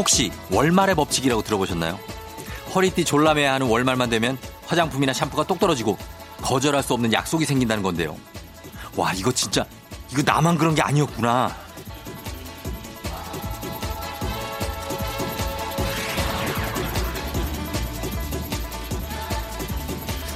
혹시 0.00 0.30
월말의 0.50 0.94
법칙이라고 0.94 1.42
들어보셨나요? 1.42 2.09
허리띠 2.74 3.04
졸라매야 3.04 3.54
하는 3.54 3.68
월말만 3.68 4.10
되면 4.10 4.38
화장품이나 4.66 5.12
샴푸가 5.12 5.44
똑 5.46 5.58
떨어지고 5.58 5.98
거절할 6.42 6.82
수 6.82 6.94
없는 6.94 7.12
약속이 7.12 7.44
생긴다는 7.44 7.82
건데요. 7.82 8.16
와, 8.96 9.12
이거 9.12 9.30
진짜, 9.32 9.64
이거 10.10 10.22
나만 10.24 10.56
그런 10.58 10.74
게 10.74 10.82
아니었구나. 10.82 11.54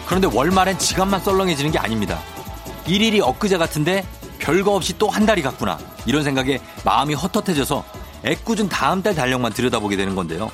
그런데 0.06 0.28
월말엔 0.33 0.78
지갑만 0.78 1.20
썰렁해지는 1.20 1.73
게 1.73 1.78
아닙니다. 1.78 2.20
일일이 2.87 3.20
엊그제 3.20 3.56
같은데 3.56 4.05
별거 4.39 4.75
없이 4.75 4.97
또 4.98 5.09
한 5.09 5.25
달이 5.27 5.42
갔구나. 5.42 5.78
이런 6.06 6.23
생각에 6.23 6.61
마음이 6.84 7.14
헛헛해져서 7.14 7.84
애꿎은 8.25 8.69
다음 8.69 9.03
달 9.03 9.14
달력만 9.14 9.53
들여다보게 9.53 9.97
되는 9.97 10.14
건데요. 10.14 10.51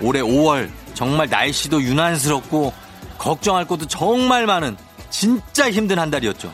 올해 0.00 0.20
5월 0.20 0.70
정말 0.96 1.28
날씨도 1.28 1.82
유난스럽고 1.82 2.72
걱정할 3.18 3.66
것도 3.66 3.86
정말 3.86 4.46
많은 4.46 4.78
진짜 5.10 5.70
힘든 5.70 5.98
한 5.98 6.10
달이었죠. 6.10 6.50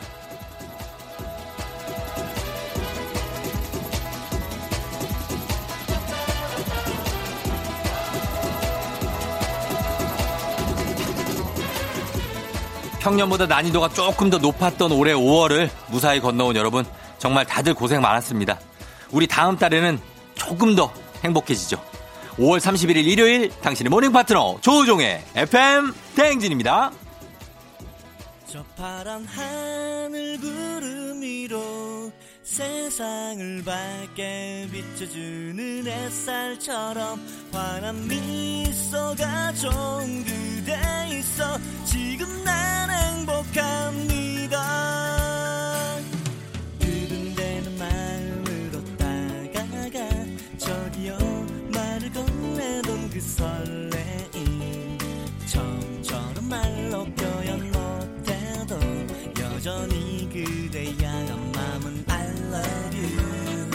평년보다 12.99 13.45
난이도가 13.47 13.89
조금 13.89 14.29
더 14.29 14.37
높았던 14.37 14.91
올해 14.91 15.13
5월을 15.13 15.69
무사히 15.87 16.19
건너온 16.19 16.55
여러분 16.57 16.85
정말 17.17 17.45
다들 17.45 17.73
고생 17.73 18.01
많았습니다. 18.01 18.59
우리 19.11 19.25
다음 19.25 19.57
달에는 19.57 19.99
조금 20.35 20.75
더 20.75 20.91
행복해지죠. 21.23 21.92
5월 22.37 22.59
31일 22.59 23.05
일요일 23.05 23.49
당신의 23.61 23.89
모닝 23.89 24.11
파트너 24.11 24.57
조우종의 24.61 25.23
FM 25.35 25.93
대행진입니다. 26.15 26.91
저 28.47 28.63
파란 28.75 29.25
하늘 29.25 30.39
구름 30.39 31.21
위로 31.21 32.11
세상을 32.43 33.63
밝게 33.63 34.67
비춰주는 34.71 35.87
햇살처럼 35.87 37.19
환한 37.51 38.07
미소가 38.07 39.53
좋은 39.53 40.23
그대 40.23 40.79
있어 41.17 41.57
지금 41.85 42.43
난 42.43 42.89
행복합니다 42.91 44.59
설레임 53.43 54.97
처음처럼 55.45 56.47
말로 56.49 57.03
표현 57.05 57.71
못해도 57.71 58.79
여전히 59.41 60.29
그대 60.31 60.85
향한 61.03 61.51
마음은 61.51 62.05
I 62.07 62.25
love 62.27 62.99
you 62.99 63.69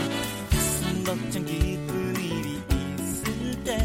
가슴 0.51 1.05
벅찬 1.05 1.45
기쁜 1.45 2.17
일이 2.17 2.63
있을 2.99 3.63
때 3.65 3.77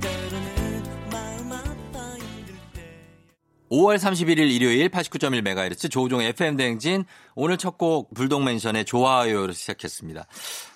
때로는 0.00 0.82
마음 1.12 1.52
아파 1.52 2.16
힘들 2.16 2.54
때 2.72 2.82
5월 3.70 3.96
31일 3.98 4.50
일요일 4.50 4.88
89.1MHz 4.88 5.90
조우종의 5.90 6.28
FM 6.28 6.56
대행진 6.56 7.04
오늘 7.34 7.58
첫 7.58 7.76
곡 7.76 8.14
불독맨션의 8.14 8.86
좋아요로 8.86 9.52
시작했습니다. 9.52 10.26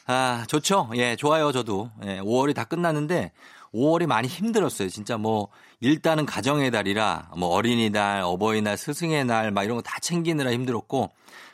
아, 0.06 0.44
좋죠? 0.48 0.90
예, 0.96 1.16
좋아요, 1.16 1.50
저도. 1.52 1.90
예, 2.04 2.18
5월이 2.20 2.54
다 2.54 2.64
끝났는데 2.64 3.32
5월이 3.74 4.06
많이 4.06 4.28
힘들었어요. 4.28 4.88
진짜 4.88 5.16
뭐 5.16 5.48
일단은 5.80 6.26
가정의 6.26 6.70
달이라 6.70 7.30
뭐 7.36 7.48
어린이날, 7.50 8.22
어버이날, 8.22 8.76
스승의 8.76 9.24
날 9.24 9.50
막 9.52 9.64
이런 9.64 9.76
거 9.76 9.82
다 9.82 9.98
챙기느라 10.00 10.52
힘들었고 10.52 11.10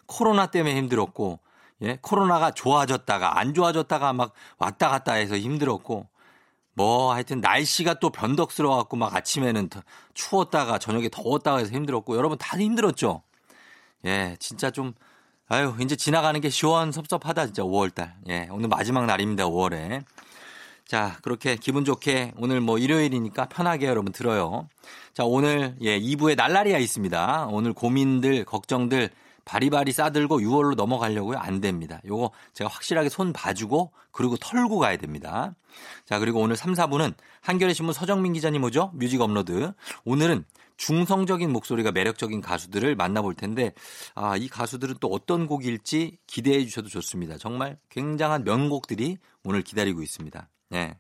코로나 0.07 0.47
때문에 0.47 0.77
힘들었고 0.77 1.41
예, 1.83 1.99
코로나가 2.01 2.53
좋아졌다가 2.53 3.39
안 3.39 3.53
좋아졌다가 3.55 4.13
막 4.15 4.33
왔다 4.59 4.89
갔다 4.89 5.13
해서 5.13 5.37
힘들었고 5.37 6.07
뭐 6.75 7.13
하여튼 7.13 7.41
날씨가 7.41 7.95
또 8.01 8.11
변덕스러워 8.11 8.77
갖고 8.77 8.97
막 8.97 9.15
아침에는 9.15 9.69
더 9.69 9.83
추웠다가 10.15 10.79
저녁에 10.79 11.09
더웠다가 11.11 11.59
해서 11.59 11.73
힘들었고 11.73 12.17
여러분 12.17 12.39
다들 12.39 12.65
힘들었죠. 12.65 13.23
예, 14.07 14.37
진짜 14.41 14.71
좀 14.71 14.95
아유, 15.49 15.75
이제 15.81 15.97
지나가는 15.97 16.41
게 16.41 16.49
시원섭섭하다 16.51 17.47
진짜 17.47 17.63
5월 17.63 17.95
달. 17.95 18.17
예, 18.29 18.49
오늘 18.51 18.69
마지막 18.69 19.07
날입니다. 19.07 19.45
5월에. 19.45 20.03
자, 20.87 21.19
그렇게 21.23 21.57
기분 21.57 21.85
좋게 21.85 22.33
오늘 22.37 22.61
뭐 22.61 22.79
일요일이니까 22.79 23.47
편하게 23.47 23.87
여러분 23.87 24.13
들어요. 24.13 24.69
자, 25.15 25.25
오늘 25.25 25.75
예, 25.81 25.99
2부에 25.99 26.37
날라리가 26.37 26.79
있습니다. 26.79 27.49
오늘 27.51 27.73
고민들, 27.73 28.45
걱정들 28.45 29.11
바리바리 29.45 29.91
싸들고 29.93 30.41
6월로 30.41 30.77
넘어가려고요? 30.77 31.39
안 31.39 31.61
됩니다. 31.61 32.01
요거 32.07 32.31
제가 32.53 32.71
확실하게 32.71 33.09
손 33.09 33.33
봐주고 33.33 33.93
그리고 34.13 34.37
털고 34.37 34.79
가야 34.79 34.97
됩니다. 34.97 35.57
자, 36.05 36.21
그리고 36.21 36.41
오늘 36.41 36.57
3, 36.57 36.75
4부는 36.75 37.15
한겨레 37.41 37.73
신문 37.73 37.93
서정민 37.93 38.33
기자님 38.33 38.63
오죠? 38.63 38.93
뮤직 38.95 39.21
업로드. 39.21 39.73
오늘은 40.05 40.45
중성적인 40.77 41.53
목소리가 41.53 41.91
매력적인 41.91 42.41
가수들을 42.43 42.95
만나볼 42.97 43.35
텐데, 43.35 43.73
아, 44.15 44.37
이 44.37 44.47
가수들은 44.49 44.97
또 45.01 45.09
어떤 45.09 45.47
곡일지 45.47 46.19
기대해 46.27 46.65
주셔도 46.65 46.89
좋습니다. 46.89 47.39
정말 47.39 47.79
굉장한 47.89 48.45
명곡들이 48.45 49.17
오늘 49.43 49.63
기다리고 49.63 50.03
있습니다. 50.03 50.49
예. 50.75 50.97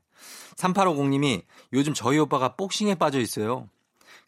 3850님이 0.57 1.43
요즘 1.73 1.95
저희 1.95 2.19
오빠가 2.19 2.57
복싱에 2.57 2.95
빠져 2.95 3.21
있어요. 3.21 3.69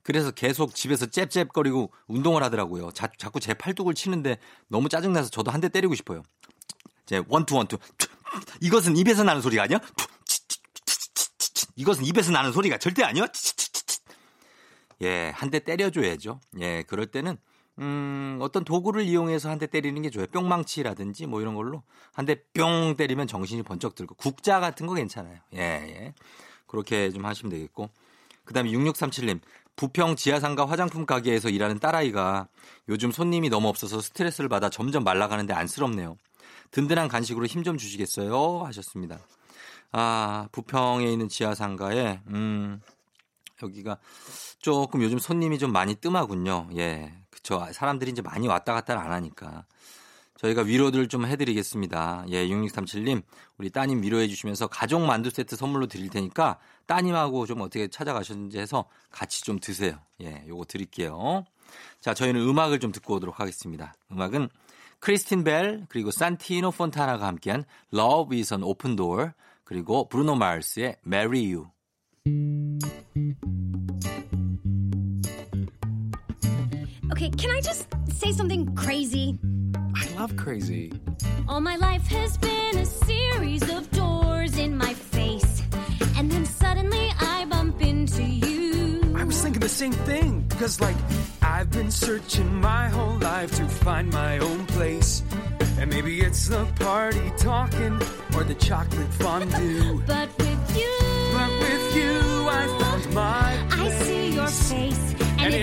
그래서 0.02 0.30
계속 0.30 0.74
집에서 0.74 1.06
잽잽거리고 1.06 1.92
운동을 2.06 2.42
하더라고요. 2.42 2.90
자, 2.92 3.08
자꾸 3.18 3.40
제 3.40 3.54
팔뚝을 3.54 3.94
치는데 3.94 4.38
너무 4.68 4.88
짜증나서 4.88 5.30
저도 5.30 5.50
한 5.50 5.60
대 5.60 5.68
때리고 5.68 5.94
싶어요. 5.94 6.22
제 7.06 7.22
원투 7.28 7.56
원투. 7.56 7.78
이것은 8.60 8.96
입에서 8.96 9.24
나는 9.24 9.40
소리가 9.42 9.64
아니야? 9.64 9.80
이것은 11.76 12.04
입에서 12.04 12.32
나는 12.32 12.52
소리가 12.52 12.78
절대 12.78 13.02
아니야? 13.02 13.26
예, 15.02 15.30
한 15.34 15.50
대 15.50 15.60
때려줘야죠. 15.60 16.40
예, 16.60 16.82
그럴 16.82 17.06
때는 17.06 17.38
음, 17.80 18.38
어떤 18.40 18.64
도구를 18.64 19.02
이용해서 19.04 19.48
한 19.50 19.58
대 19.58 19.66
때리는 19.66 20.00
게 20.02 20.10
좋아요. 20.10 20.26
뿅망치라든지 20.28 21.26
뭐 21.26 21.40
이런 21.40 21.54
걸로 21.54 21.82
한 22.12 22.26
대 22.26 22.36
뿅 22.54 22.94
때리면 22.96 23.26
정신이 23.26 23.62
번쩍 23.62 23.94
들고 23.94 24.14
국자 24.16 24.60
같은 24.60 24.86
거 24.86 24.94
괜찮아요. 24.94 25.38
예, 25.54 25.58
예. 25.60 26.14
그렇게 26.66 27.10
좀 27.10 27.24
하시면 27.24 27.50
되겠고. 27.50 27.88
그다음에 28.44 28.70
6637님. 28.72 29.40
부평 29.76 30.16
지하상가 30.16 30.66
화장품 30.66 31.06
가게에서 31.06 31.50
일하는 31.50 31.78
딸아이가 31.78 32.48
요즘 32.88 33.12
손님이 33.12 33.48
너무 33.48 33.68
없어서 33.68 34.00
스트레스를 34.00 34.48
받아 34.48 34.68
점점 34.70 35.04
말라가는데 35.04 35.54
안쓰럽네요. 35.54 36.16
든든한 36.72 37.06
간식으로 37.08 37.46
힘 37.46 37.62
좀 37.62 37.78
주시겠어요? 37.78 38.64
하셨습니다. 38.64 39.18
아, 39.92 40.48
부평에 40.52 41.10
있는 41.10 41.28
지하상가에, 41.28 42.20
음, 42.28 42.80
여기가 43.62 43.98
조금 44.60 45.02
요즘 45.02 45.18
손님이 45.18 45.58
좀 45.58 45.72
많이 45.72 45.94
뜸하군요. 45.94 46.70
예. 46.76 47.12
그쵸. 47.48 47.66
사람들이 47.72 48.10
이제 48.10 48.20
많이 48.20 48.46
왔다 48.46 48.74
갔다 48.74 49.00
안 49.00 49.10
하니까. 49.10 49.64
저희가 50.36 50.62
위로를 50.62 51.08
좀 51.08 51.24
해드리겠습니다. 51.26 52.26
예, 52.28 52.46
6637님, 52.46 53.22
우리 53.56 53.70
따님 53.70 54.02
위로해 54.02 54.28
주시면서 54.28 54.68
가족 54.68 55.00
만두 55.00 55.30
세트 55.30 55.56
선물로 55.56 55.86
드릴 55.86 56.10
테니까 56.10 56.58
따님하고 56.86 57.46
좀 57.46 57.62
어떻게 57.62 57.88
찾아가셨는지 57.88 58.58
해서 58.58 58.84
같이 59.10 59.42
좀 59.42 59.58
드세요. 59.58 59.98
예, 60.20 60.44
요거 60.46 60.66
드릴게요. 60.66 61.44
자, 62.00 62.14
저희는 62.14 62.40
음악을 62.40 62.78
좀 62.78 62.92
듣고 62.92 63.14
오도록 63.14 63.40
하겠습니다. 63.40 63.94
음악은 64.12 64.48
크리스틴 65.00 65.42
벨, 65.42 65.86
그리고 65.88 66.10
산티노 66.10 66.72
폰타나가 66.72 67.26
함께한 67.26 67.64
Love 67.92 68.38
is 68.38 68.52
an 68.52 68.62
Open 68.62 68.94
Door, 68.94 69.30
그리고 69.64 70.08
브루노 70.08 70.36
마르스의 70.36 70.96
Marry 71.06 71.54
You. 71.54 71.68
Okay, 77.18 77.30
can 77.30 77.50
I 77.50 77.60
just 77.60 77.88
say 78.12 78.30
something 78.30 78.76
crazy? 78.76 79.40
I 79.96 80.06
love 80.16 80.36
crazy. 80.36 80.92
All 81.48 81.60
my 81.60 81.74
life 81.74 82.06
has 82.06 82.38
been 82.38 82.78
a 82.78 82.86
series 82.86 83.68
of 83.74 83.90
doors 83.90 84.56
in 84.56 84.78
my 84.78 84.94
face. 84.94 85.64
And 86.16 86.30
then 86.30 86.46
suddenly 86.46 87.10
I 87.18 87.44
bump 87.46 87.82
into 87.82 88.22
you. 88.22 89.16
I 89.16 89.24
was 89.24 89.42
thinking 89.42 89.58
the 89.58 89.68
same 89.68 89.94
thing. 90.06 90.48
Cause, 90.60 90.80
like, 90.80 90.94
I've 91.42 91.72
been 91.72 91.90
searching 91.90 92.54
my 92.54 92.88
whole 92.88 93.18
life 93.18 93.52
to 93.56 93.66
find 93.66 94.12
my 94.12 94.38
own 94.38 94.64
place. 94.66 95.24
And 95.80 95.90
maybe 95.90 96.20
it's 96.20 96.46
the 96.46 96.66
party 96.78 97.32
talking 97.36 98.00
or 98.36 98.44
the 98.44 98.54
chocolate 98.54 99.12
fondue. 99.14 100.00
But 100.06 100.28
with 100.38 100.76
you, 100.78 100.94
But 101.32 101.50
with 101.50 101.96
you, 101.96 102.48
I 102.48 102.64
found 102.78 103.12
my 103.12 103.67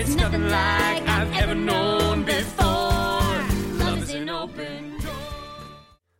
it's, 0.06 0.16
nothing 0.16 0.48
like 0.48 1.02
I've 1.08 1.32
ever 1.42 1.54
known 1.54 2.24
before. 2.24 3.38
Love 3.78 4.02
is 4.02 4.14
an 4.14 4.28
open 4.28 4.98
door. 4.98 5.12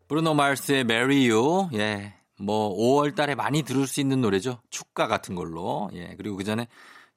브루노 0.09 0.35
마르스의 0.35 0.81
Marry 0.81 1.31
You. 1.31 1.69
예. 1.75 2.15
뭐 2.38 2.77
5월 2.77 3.15
달에 3.15 3.35
많이 3.35 3.62
들을 3.62 3.87
수 3.87 4.00
있는 4.00 4.21
노래죠. 4.21 4.61
축가 4.71 5.06
같은 5.06 5.35
걸로. 5.35 5.91
예. 5.94 6.15
그리고 6.17 6.37
그 6.37 6.44
전에 6.44 6.67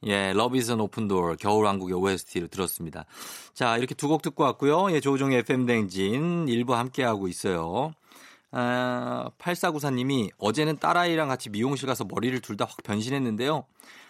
예, 0.06 0.30
Love 0.30 0.58
is 0.58 0.70
an 0.70 0.80
open 0.80 1.08
door. 1.08 1.36
겨울 1.36 1.64
왕국의 1.66 1.94
OST를 1.96 2.48
들었습니다. 2.48 3.04
자, 3.52 3.76
이렇게 3.76 3.94
두 3.94 4.08
곡 4.08 4.22
듣고 4.22 4.44
왔고요. 4.44 4.92
예, 4.92 5.00
조종의 5.00 5.40
FM 5.40 5.66
댕진 5.66 6.48
일부 6.48 6.74
함께 6.74 7.02
하고 7.04 7.28
있어요. 7.28 7.92
아, 8.52 9.30
8494님이 9.38 10.30
어제는 10.38 10.78
딸아이랑 10.78 11.28
같이 11.28 11.50
미용실 11.50 11.86
가서 11.86 12.04
머리를 12.04 12.40
둘 12.40 12.56
다 12.56 12.64
확 12.66 12.82
변신했는데요. 12.82 13.64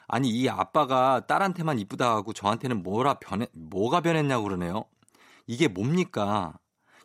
아니, 0.08 0.28
이 0.30 0.48
아빠가 0.48 1.26
딸한테만 1.26 1.78
이쁘다 1.78 2.10
하고 2.14 2.32
저한테는 2.32 2.82
뭐라 2.82 3.14
변해, 3.14 3.46
뭐가 3.52 4.00
변했냐고 4.00 4.44
그러네요. 4.44 4.84
이게 5.46 5.68
뭡니까? 5.68 6.54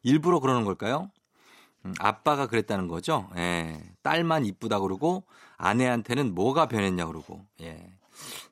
일부러 0.04 0.40
그러는 0.40 0.64
걸까요? 0.66 1.12
음, 1.86 1.94
아빠가 2.00 2.48
그랬다는 2.48 2.88
거죠. 2.88 3.30
예. 3.38 3.80
딸만 4.02 4.46
이쁘다 4.46 4.80
그러고 4.80 5.24
아내한테는 5.58 6.34
뭐가 6.34 6.68
변했냐 6.68 7.06
그러고. 7.06 7.46
예. 7.62 7.86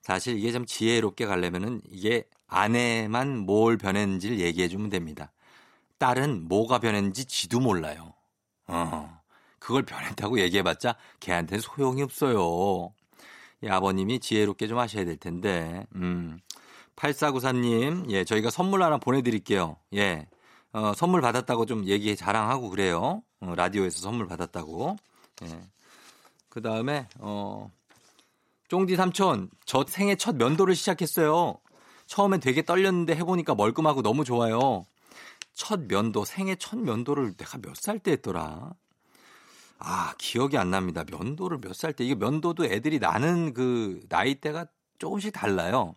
사실 0.02 0.38
이게 0.38 0.52
좀 0.52 0.66
지혜롭게 0.66 1.26
가려면은 1.26 1.82
이게 1.90 2.26
아내만 2.48 3.38
뭘 3.40 3.78
변했는지를 3.78 4.40
얘기해 4.40 4.68
주면 4.68 4.90
됩니다. 4.90 5.32
딸은 6.00 6.48
뭐가 6.48 6.80
변했는지 6.80 7.26
지도 7.26 7.60
몰라요. 7.60 8.14
어. 8.68 9.20
그걸 9.60 9.84
변했다고 9.84 10.40
얘기해봤자 10.42 10.96
걔한테는 11.22 11.62
소용이 11.62 12.02
없어요. 12.02 12.94
예, 13.64 13.70
아버님이 13.70 14.20
지혜롭게 14.20 14.68
좀 14.68 14.78
하셔야 14.78 15.06
될 15.06 15.16
텐데. 15.18 15.86
음. 15.96 16.40
8494님, 16.96 18.10
예, 18.12 18.24
저희가 18.24 18.50
선물 18.50 18.84
하나 18.84 18.98
보내드릴게요. 18.98 19.78
예. 19.96 20.28
어, 20.74 20.94
선물 20.96 21.22
받았다고 21.22 21.66
좀 21.66 21.86
얘기 21.86 22.16
자랑하고 22.16 22.70
그래요. 22.70 23.24
어, 23.40 23.54
라디오에서 23.56 24.00
선물 24.00 24.28
받았다고. 24.28 24.98
예. 25.44 25.62
그 26.50 26.62
다음에, 26.62 27.08
어, 27.20 27.72
쫑디 28.68 28.96
삼촌, 28.96 29.50
저 29.66 29.86
생애 29.88 30.16
첫 30.16 30.36
면도를 30.36 30.76
시작했어요. 30.76 31.56
처음엔 32.06 32.42
되게 32.42 32.64
떨렸는데 32.64 33.16
해보니까 33.16 33.56
멀끔하고 33.56 34.02
너무 34.02 34.24
좋아요. 34.26 34.86
첫 35.54 35.82
면도, 35.88 36.26
생애 36.26 36.56
첫 36.56 36.78
면도를 36.80 37.36
내가 37.38 37.58
몇 37.60 37.74
살 37.76 38.00
때 38.00 38.12
했더라? 38.14 38.74
아, 39.80 40.14
기억이 40.18 40.58
안 40.58 40.72
납니다. 40.72 41.04
면도를 41.10 41.60
몇 41.62 41.74
살 41.74 41.94
때. 41.94 42.06
이게 42.06 42.16
면도도 42.16 42.66
애들이 42.66 43.00
나는 43.00 43.54
그 43.54 44.00
나이대가 44.10 44.66
조금씩 45.00 45.34
달라요. 45.34 45.96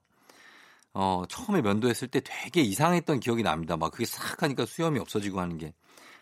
어, 0.94 1.24
처음에 1.28 1.60
면도했을 1.62 2.08
때 2.08 2.20
되게 2.24 2.62
이상했던 2.62 3.20
기억이 3.20 3.42
납니다. 3.42 3.76
막 3.76 3.92
그게 3.92 4.06
싹 4.06 4.42
하니까 4.42 4.64
수염이 4.66 4.98
없어지고 4.98 5.40
하는 5.40 5.58
게. 5.58 5.74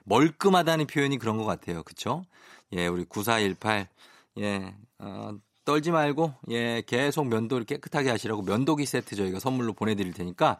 멀끔하다는 0.04 0.86
표현이 0.88 1.18
그런 1.18 1.38
것 1.38 1.44
같아요. 1.44 1.82
그쵸? 1.84 2.24
예, 2.72 2.86
우리 2.88 3.04
9418. 3.04 3.88
예, 4.38 4.74
어, 4.98 5.32
떨지 5.64 5.90
말고, 5.92 6.34
예, 6.50 6.82
계속 6.86 7.26
면도를 7.28 7.64
깨끗하게 7.64 8.10
하시라고 8.10 8.42
면도기 8.42 8.84
세트 8.84 9.16
저희가 9.16 9.38
선물로 9.38 9.72
보내드릴 9.72 10.12
테니까, 10.12 10.58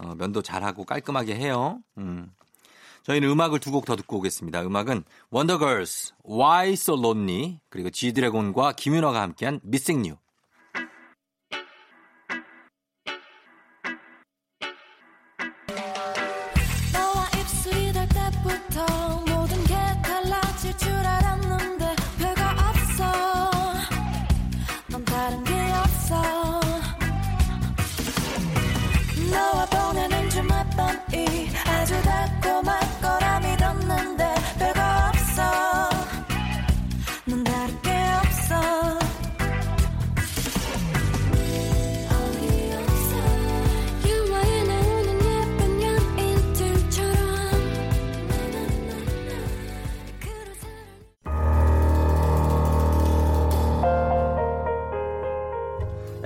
어, 0.00 0.14
면도 0.16 0.42
잘하고 0.42 0.84
깔끔하게 0.84 1.34
해요. 1.36 1.78
음. 1.98 2.30
저희는 3.02 3.28
음악을 3.30 3.60
두 3.60 3.70
곡 3.70 3.86
더 3.86 3.96
듣고 3.96 4.18
오겠습니다. 4.18 4.62
음악은 4.62 5.04
원더걸스, 5.30 6.12
Why 6.28 6.72
So 6.72 6.96
Lonely, 6.98 7.58
그리고 7.70 7.90
지드래곤과 7.90 8.72
김윤아가 8.72 9.20
함께한 9.22 9.60
Missing 9.64 10.08
You. 10.10 10.18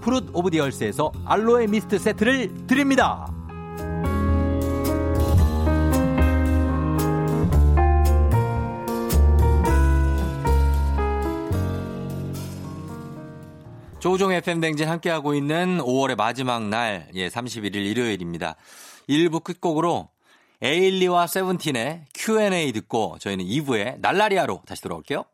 Fruit 0.00 0.30
of 0.32 0.50
the 0.50 0.65
Earth에서 0.65 1.12
알로에 1.24 1.66
미스트 1.66 1.98
세트를 1.98 2.66
드립니다. 2.66 3.32
조종 13.98 14.32
FM 14.32 14.60
댕진 14.60 14.88
함께하고 14.88 15.34
있는 15.34 15.78
5월의 15.78 16.16
마지막 16.16 16.62
날, 16.68 17.08
예, 17.14 17.28
31일 17.28 17.74
일요일입니다. 17.74 18.54
1부 19.08 19.42
끝곡으로 19.42 20.08
에일리와 20.62 21.26
세븐틴의 21.26 22.04
Q&A 22.14 22.72
듣고 22.72 23.16
저희는 23.18 23.44
2부에 23.44 23.98
날라리아로 24.00 24.62
다시 24.66 24.82
돌아올게요. 24.82 25.24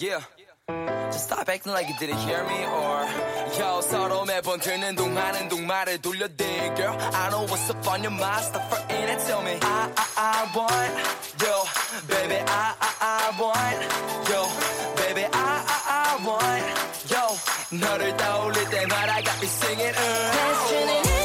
Yeah. 0.00 0.39
Just 1.19 1.25
stop 1.25 1.47
acting 1.47 1.71
like 1.73 1.87
you 1.87 1.95
didn't 1.99 2.17
hear 2.19 2.43
me 2.43 2.59
or 2.65 3.05
yo 3.57 3.81
서로 3.81 4.25
매번 4.25 4.59
듣는 4.59 4.95
둥 4.95 5.17
하는 5.17 5.47
둥 5.49 5.65
말을 5.67 6.01
돌려대 6.01 6.73
girl 6.75 6.97
I 7.13 7.29
know 7.29 7.45
what's 7.47 7.69
up 7.69 7.87
on 7.87 8.03
your 8.03 8.11
mind 8.11 8.43
stop 8.43 8.67
fronting 8.69 9.09
and 9.09 9.21
tell 9.25 9.41
me 9.41 9.57
I 9.61 9.89
I 9.95 10.05
I 10.17 10.57
want 10.57 10.93
yo 11.41 11.55
baby 12.07 12.39
I 12.45 12.73
I 12.81 12.91
I 13.01 13.31
want 13.39 13.79
yo 14.29 14.41
baby 14.97 15.25
I 15.31 15.63
I 15.67 15.77
I 15.87 16.25
want 16.25 16.65
yo 17.11 17.23
너를 17.71 18.17
떠올릴 18.17 18.69
때마다 18.69 19.15
I 19.15 19.21
got 19.23 19.39
me 19.41 19.47
singing 19.47 19.95
uh. 19.95 21.18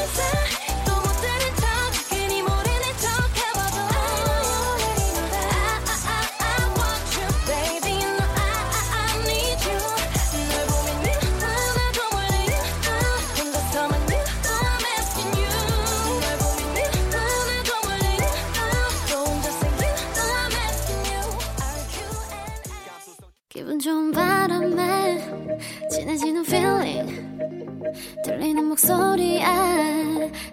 목소리에 28.75 29.46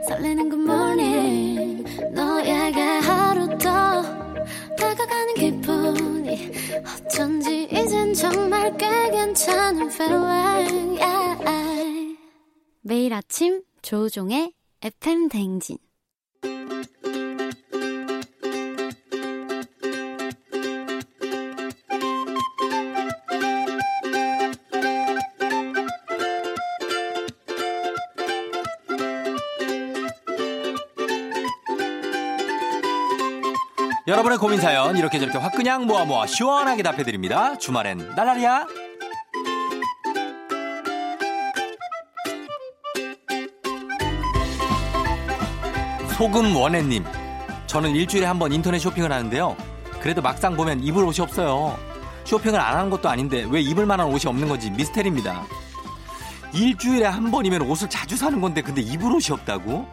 설레는 0.06 0.48
good 0.50 0.62
morning. 0.62 1.84
너에게 2.12 2.80
하루 2.80 3.48
더 3.58 4.02
다가가는 4.76 5.34
기분이 5.34 6.52
어쩐지 7.04 7.64
이젠 7.64 8.14
정말 8.14 8.76
꽤 8.76 8.86
괜찮은 9.10 9.90
feeling. 9.90 11.00
Yeah. 11.02 12.16
매일 12.82 13.12
아침 13.12 13.62
조종의 13.82 14.52
FM 14.82 15.28
댕진 15.28 15.78
여러분의 34.06 34.38
고민 34.38 34.60
사연 34.60 34.96
이렇게 34.96 35.18
저렇게 35.18 35.38
확 35.38 35.52
그냥 35.52 35.86
모아 35.86 36.04
모아 36.04 36.26
시원하게 36.26 36.82
답해드립니다. 36.82 37.56
주말엔 37.58 38.14
날라리야. 38.16 38.66
소금 46.18 46.54
원해님, 46.56 47.04
저는 47.66 47.94
일주일에 47.96 48.26
한 48.26 48.38
번 48.38 48.52
인터넷 48.52 48.78
쇼핑을 48.78 49.10
하는데요. 49.10 49.56
그래도 50.00 50.20
막상 50.22 50.56
보면 50.56 50.82
입을 50.82 51.04
옷이 51.04 51.20
없어요. 51.20 51.76
쇼핑을 52.24 52.58
안 52.58 52.76
하는 52.78 52.90
것도 52.90 53.08
아닌데 53.08 53.46
왜 53.50 53.60
입을 53.60 53.86
만한 53.86 54.06
옷이 54.06 54.22
없는 54.26 54.48
건지 54.48 54.70
미스테리입니다. 54.70 55.44
일주일에 56.52 57.06
한 57.06 57.30
번이면 57.30 57.62
옷을 57.62 57.88
자주 57.88 58.16
사는 58.16 58.40
건데 58.40 58.62
근데 58.62 58.80
입을 58.82 59.06
옷이 59.12 59.32
없다고? 59.32 59.86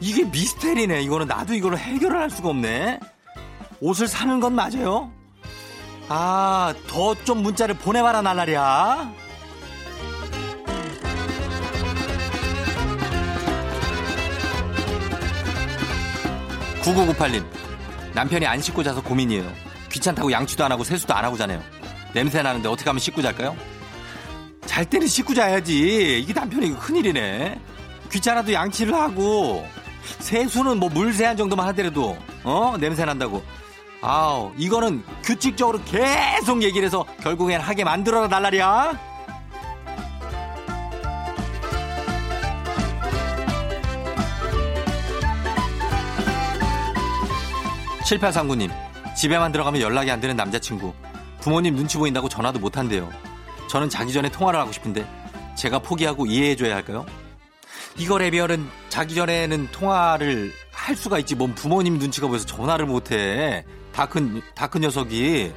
이게 0.00 0.24
미스테리네. 0.24 1.02
이거는 1.02 1.26
나도 1.26 1.54
이거를 1.54 1.78
해결을 1.78 2.18
할 2.20 2.30
수가 2.30 2.48
없네. 2.50 3.00
옷을 3.80 4.08
사는 4.08 4.40
건 4.40 4.54
맞아요? 4.54 5.10
아, 6.08 6.74
더 6.88 7.14
좀 7.24 7.42
문자를 7.42 7.76
보내봐라, 7.76 8.22
날라리야. 8.22 9.12
9998님, 16.82 17.44
남편이 18.14 18.46
안 18.46 18.60
씻고 18.60 18.82
자서 18.82 19.02
고민이에요. 19.02 19.50
귀찮다고 19.90 20.32
양치도 20.32 20.64
안 20.64 20.72
하고 20.72 20.84
세수도 20.84 21.14
안 21.14 21.24
하고 21.24 21.36
자네요. 21.36 21.62
냄새 22.14 22.42
나는데 22.42 22.68
어떻게 22.68 22.88
하면 22.88 22.98
씻고 23.00 23.22
잘까요? 23.22 23.56
잘 24.66 24.84
때는 24.84 25.06
씻고 25.06 25.34
자야지. 25.34 26.20
이게 26.20 26.32
남편이 26.32 26.68
이거 26.68 26.78
큰일이네. 26.78 27.60
귀찮아도 28.10 28.52
양치를 28.52 28.94
하고 28.94 29.66
세수는 30.20 30.78
뭐 30.78 30.88
물세안 30.88 31.36
정도만 31.36 31.66
하더라도 31.68 32.16
어 32.44 32.76
냄새 32.78 33.04
난다고. 33.04 33.42
아우 34.02 34.52
이거는 34.56 35.02
규칙적으로 35.22 35.80
계속 35.84 36.62
얘기를 36.62 36.86
해서 36.86 37.04
결국엔 37.20 37.60
하게 37.60 37.84
만들어라 37.84 38.28
날라리야. 38.28 39.10
7839님, 48.10 48.70
집에만 49.14 49.52
들어가면 49.52 49.80
연락이 49.80 50.10
안 50.10 50.20
되는 50.20 50.34
남자친구. 50.34 50.92
부모님 51.40 51.76
눈치 51.76 51.96
보인다고 51.96 52.28
전화도 52.28 52.58
못 52.58 52.76
한대요. 52.76 53.08
저는 53.68 53.88
자기 53.88 54.12
전에 54.12 54.28
통화를 54.28 54.58
하고 54.58 54.72
싶은데 54.72 55.06
제가 55.56 55.78
포기하고 55.78 56.26
이해해줘야 56.26 56.74
할까요? 56.74 57.06
이걸 58.00 58.22
해별은 58.22 58.66
자기 58.88 59.14
전에는 59.14 59.68
통화를 59.72 60.52
할 60.72 60.96
수가 60.96 61.18
있지. 61.18 61.34
뭔 61.34 61.54
부모님 61.54 61.98
눈치가 61.98 62.26
보여서 62.28 62.46
전화를 62.46 62.86
못해. 62.86 63.62
다 63.92 64.06
큰, 64.06 64.40
다 64.54 64.66
큰 64.68 64.80
녀석이. 64.80 65.52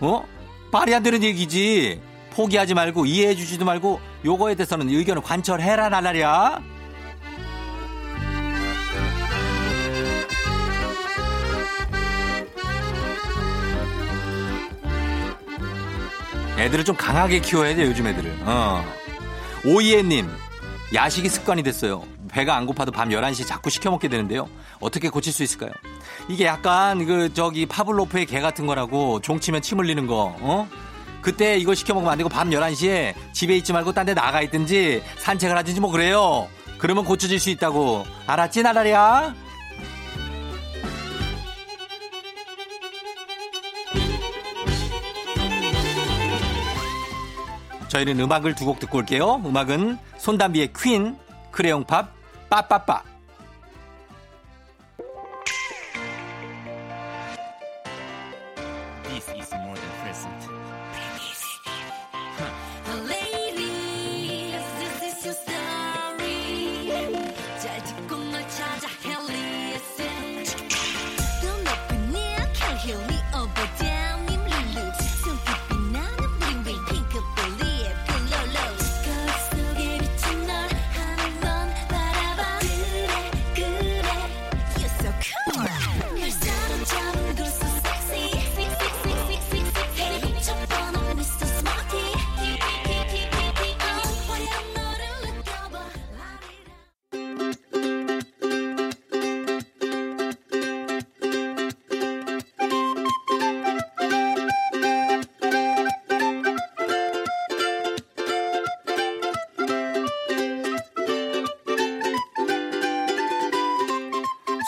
어? 0.00 0.24
말이 0.72 0.92
안 0.92 1.04
되는 1.04 1.22
얘기지. 1.22 2.00
포기하지 2.32 2.74
말고 2.74 3.06
이해해 3.06 3.36
주지도 3.36 3.64
말고 3.64 4.00
요거에 4.24 4.56
대해서는 4.56 4.88
의견을 4.88 5.22
관철해라 5.22 5.88
날라리야. 5.88 6.60
애들을 16.58 16.84
좀 16.84 16.96
강하게 16.96 17.40
키워야 17.40 17.74
돼 17.74 17.84
요즘 17.86 18.06
애들을. 18.06 18.36
어. 18.44 18.84
오이애님 19.64 20.28
야식이 20.94 21.28
습관이 21.28 21.62
됐어요. 21.62 22.02
배가 22.30 22.56
안 22.56 22.66
고파도 22.66 22.92
밤 22.92 23.08
11시에 23.08 23.46
자꾸 23.46 23.70
시켜 23.70 23.90
먹게 23.90 24.08
되는데요. 24.08 24.48
어떻게 24.80 25.08
고칠 25.08 25.32
수 25.32 25.42
있을까요? 25.42 25.70
이게 26.28 26.44
약간 26.44 27.04
그 27.06 27.32
저기 27.32 27.66
파블로프의 27.66 28.26
개 28.26 28.40
같은 28.40 28.66
거라고 28.66 29.20
종치면 29.20 29.62
침 29.62 29.78
흘리는 29.78 30.06
거. 30.06 30.36
어? 30.40 30.68
그때 31.22 31.56
이거 31.56 31.74
시켜 31.74 31.94
먹으면 31.94 32.12
안 32.12 32.18
되고 32.18 32.28
밤 32.28 32.50
11시에 32.50 33.14
집에 33.32 33.56
있지 33.56 33.72
말고 33.72 33.92
딴 33.92 34.04
데 34.06 34.12
나가 34.14 34.42
있든지 34.42 35.02
산책을 35.18 35.56
하든지 35.56 35.80
뭐 35.80 35.90
그래요. 35.90 36.48
그러면 36.78 37.04
고쳐질 37.04 37.38
수 37.38 37.48
있다고. 37.50 38.04
알았지 38.26 38.62
나라리야? 38.62 39.34
저희는 47.92 48.18
음악을 48.20 48.54
두 48.54 48.64
곡 48.64 48.78
듣고 48.80 48.98
올게요. 48.98 49.42
음악은 49.44 49.98
손담비의 50.16 50.72
퀸, 50.74 51.18
크레용팝, 51.50 52.08
빠빠빠. 52.48 53.02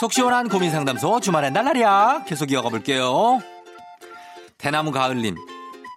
속 0.05 0.13
시원한 0.13 0.49
고민 0.49 0.69
상담소 0.69 1.19
주말엔 1.19 1.51
날라리야 1.53 2.25
계속 2.27 2.51
이어가 2.51 2.69
볼게요. 2.69 3.39
대나무 4.59 4.91
가을님 4.91 5.35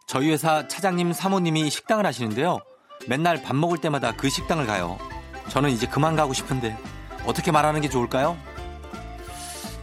저희 0.07 0.31
회사 0.31 0.67
차장님 0.67 1.12
사모님이 1.12 1.69
식당을 1.69 2.07
하시는데요. 2.07 2.61
맨날 3.07 3.43
밥 3.43 3.55
먹을 3.55 3.77
때마다 3.77 4.12
그 4.12 4.31
식당을 4.31 4.67
가요. 4.67 4.97
저는 5.50 5.69
이제 5.69 5.87
그만 5.87 6.17
가고 6.17 6.33
싶은데 6.33 6.75
어떻게 7.27 7.53
말하는 7.53 7.83
게 7.83 7.91
좋을까요? 7.91 8.38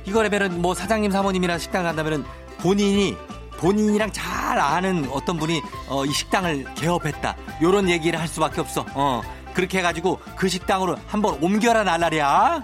이거라면은 0.06 0.60
뭐 0.60 0.74
사장님 0.74 1.12
사모님이랑 1.12 1.60
식당 1.60 1.84
간다면은 1.84 2.26
본인이 2.58 3.16
본인이랑 3.60 4.12
잘 4.12 4.58
아는 4.58 5.08
어떤 5.12 5.38
분이 5.38 5.62
어, 5.88 6.04
이 6.04 6.12
식당을 6.12 6.74
개업했다. 6.74 7.36
요런 7.62 7.90
얘기를 7.90 8.20
할 8.20 8.28
수밖에 8.28 8.60
없어. 8.60 8.88
어. 8.96 9.22
그렇게 9.54 9.78
해가지고 9.78 10.20
그 10.36 10.50
식당으로 10.50 10.98
한번 11.06 11.42
옮겨라 11.44 11.84
날라리야. 11.84 12.64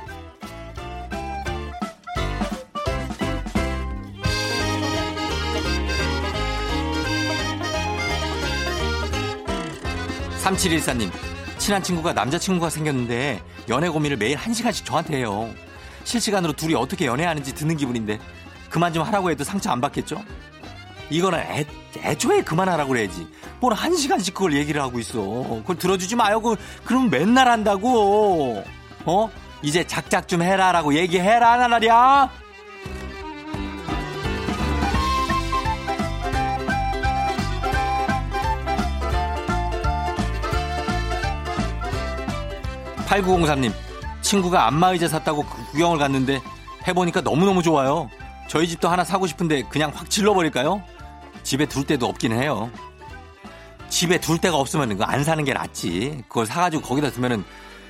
3714님, 10.41 11.12
친한 11.57 11.83
친구가 11.83 12.13
남자친구가 12.13 12.69
생겼는데 12.69 13.41
연애 13.69 13.89
고민을 13.89 14.17
매일 14.17 14.38
한 14.38 14.53
시간씩 14.53 14.86
저한테 14.86 15.17
해요. 15.17 15.50
실시간으로 16.03 16.53
둘이 16.53 16.74
어떻게 16.74 17.05
연애하는지 17.05 17.53
듣는 17.53 17.77
기분인데 17.77 18.19
그만 18.69 18.91
좀 18.91 19.03
하라고 19.03 19.29
해도 19.29 19.43
상처 19.43 19.69
안 19.71 19.79
받겠죠? 19.81 20.24
이거는 21.12 21.39
애, 21.39 21.65
애초에 21.98 22.41
그만하라고 22.41 22.89
그래야지. 22.89 23.27
뭘 23.60 23.74
한 23.74 23.95
시간씩 23.95 24.33
그걸 24.33 24.53
얘기를 24.55 24.81
하고 24.81 24.98
있어. 25.00 25.21
그걸 25.21 25.77
들어주지 25.77 26.15
마요. 26.15 26.41
그, 26.41 26.55
그럼 26.86 27.10
맨날 27.12 27.48
한다고. 27.48 28.63
어? 29.05 29.29
이제 29.62 29.86
작작 29.86 30.27
좀 30.27 30.41
해라라고 30.41 30.95
얘기해라, 30.95 31.57
나라랴. 31.57 32.31
(8903님) 43.12 43.74
친구가 44.22 44.68
안마의자 44.68 45.08
샀다고 45.08 45.44
그 45.44 45.65
구경을 45.72 45.98
갔는데 45.98 46.41
해보니까 46.88 47.22
너무너무 47.22 47.62
좋아요. 47.62 48.10
저희 48.48 48.68
집도 48.68 48.89
하나 48.89 49.03
사고 49.03 49.27
싶은데 49.27 49.63
그냥 49.63 49.91
확 49.94 50.10
질러버릴까요? 50.10 50.82
집에 51.44 51.65
둘 51.65 51.86
데도 51.86 52.06
없긴 52.08 52.32
해요. 52.34 52.70
집에 53.89 54.20
둘 54.20 54.38
데가 54.38 54.58
없으면 54.58 54.89
그거 54.89 55.03
안 55.03 55.24
사는 55.24 55.44
게 55.44 55.53
낫지. 55.53 56.24
그걸 56.30 56.46
사가지고 56.46 56.84
거기다 56.84 57.12
두면은 57.12 57.44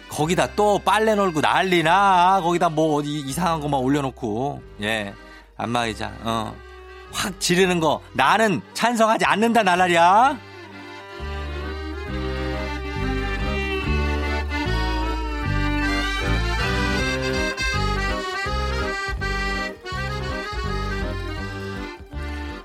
거기다 0.10 0.56
또 0.56 0.80
빨래 0.80 1.16
널고 1.16 1.42
난리나. 1.42 2.42
거기다 2.42 2.70
뭐 2.70 2.96
어디 2.96 3.20
이상한 3.20 3.62
것만 3.62 3.80
올려놓고. 3.80 4.62
예 4.82 5.14
안마의자 5.58 6.12
어 6.24 6.72
확 7.14 7.40
지르는 7.40 7.80
거 7.80 8.02
나는 8.14 8.62
찬성하지 8.74 9.26
않는다 9.26 9.64
날라리야 9.64 10.38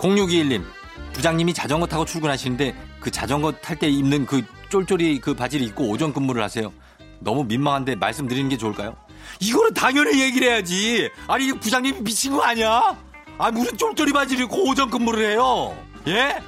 공6 0.07 0.31
2 0.31 0.45
1님 0.45 0.65
부장님이 1.13 1.53
자전거 1.53 1.87
타고 1.87 2.05
출근하시는데 2.05 2.75
그 3.01 3.11
자전거 3.11 3.51
탈 3.53 3.77
때 3.77 3.89
입는 3.89 4.27
그 4.27 4.45
쫄쫄이 4.69 5.21
그 5.21 5.35
바지를 5.35 5.67
입고 5.67 5.89
오전 5.89 6.13
근무를 6.13 6.43
하세요. 6.43 6.73
너무 7.19 7.45
민망한데 7.45 7.97
말씀드리는 7.97 8.49
게 8.49 8.57
좋을까요? 8.57 8.97
이거는 9.41 9.75
당연히 9.75 10.21
얘기를 10.21 10.49
해야지. 10.49 11.11
아니 11.27 11.53
부장님이 11.53 12.03
미친 12.03 12.33
거 12.33 12.42
아니야? 12.42 12.97
아 13.38 13.51
무슨 13.51 13.77
쫄쫄이 13.77 14.12
바지를 14.12 14.45
입고 14.45 14.69
오전 14.69 14.90
근무를 14.90 15.31
해요? 15.31 15.77
예? 16.07 16.38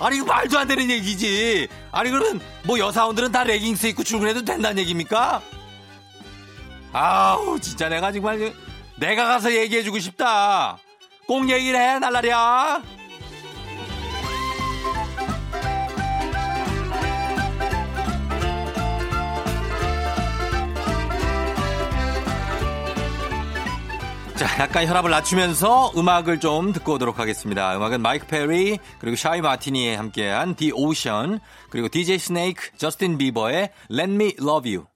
아니 0.00 0.16
이거 0.16 0.26
말도 0.26 0.58
안 0.58 0.66
되는 0.66 0.90
얘기지. 0.90 1.68
아니 1.92 2.10
그러면 2.10 2.40
뭐 2.64 2.78
여사원들은 2.78 3.30
다 3.30 3.44
레깅스 3.44 3.88
입고 3.88 4.02
출근해도 4.02 4.44
된다는 4.44 4.78
얘기입니까? 4.78 5.42
아우 6.92 7.60
진짜 7.60 7.88
내가 7.88 8.10
정말 8.10 8.52
내가 8.96 9.26
가서 9.26 9.54
얘기해주고 9.54 9.98
싶다. 9.98 10.78
꼭 11.30 11.48
얘기를 11.48 11.78
해 11.78 12.00
날라리야. 12.00 12.82
자, 24.34 24.58
약간 24.58 24.88
혈압을 24.88 25.08
낮추면서 25.12 25.92
음악을 25.96 26.40
좀 26.40 26.72
듣고 26.72 26.94
오도록 26.94 27.20
하겠습니다. 27.20 27.76
음악은 27.76 28.02
마이크 28.02 28.26
페리 28.26 28.80
그리고 28.98 29.14
샤이 29.14 29.40
마틴이 29.40 29.94
함께한 29.94 30.56
The 30.56 30.72
Ocean 30.74 31.38
그리고 31.68 31.88
DJ 31.88 32.18
스네이크, 32.18 32.76
저스틴 32.76 33.18
비버의 33.18 33.70
Let 33.88 34.12
Me 34.12 34.32
Love 34.40 34.74
You. 34.74 34.89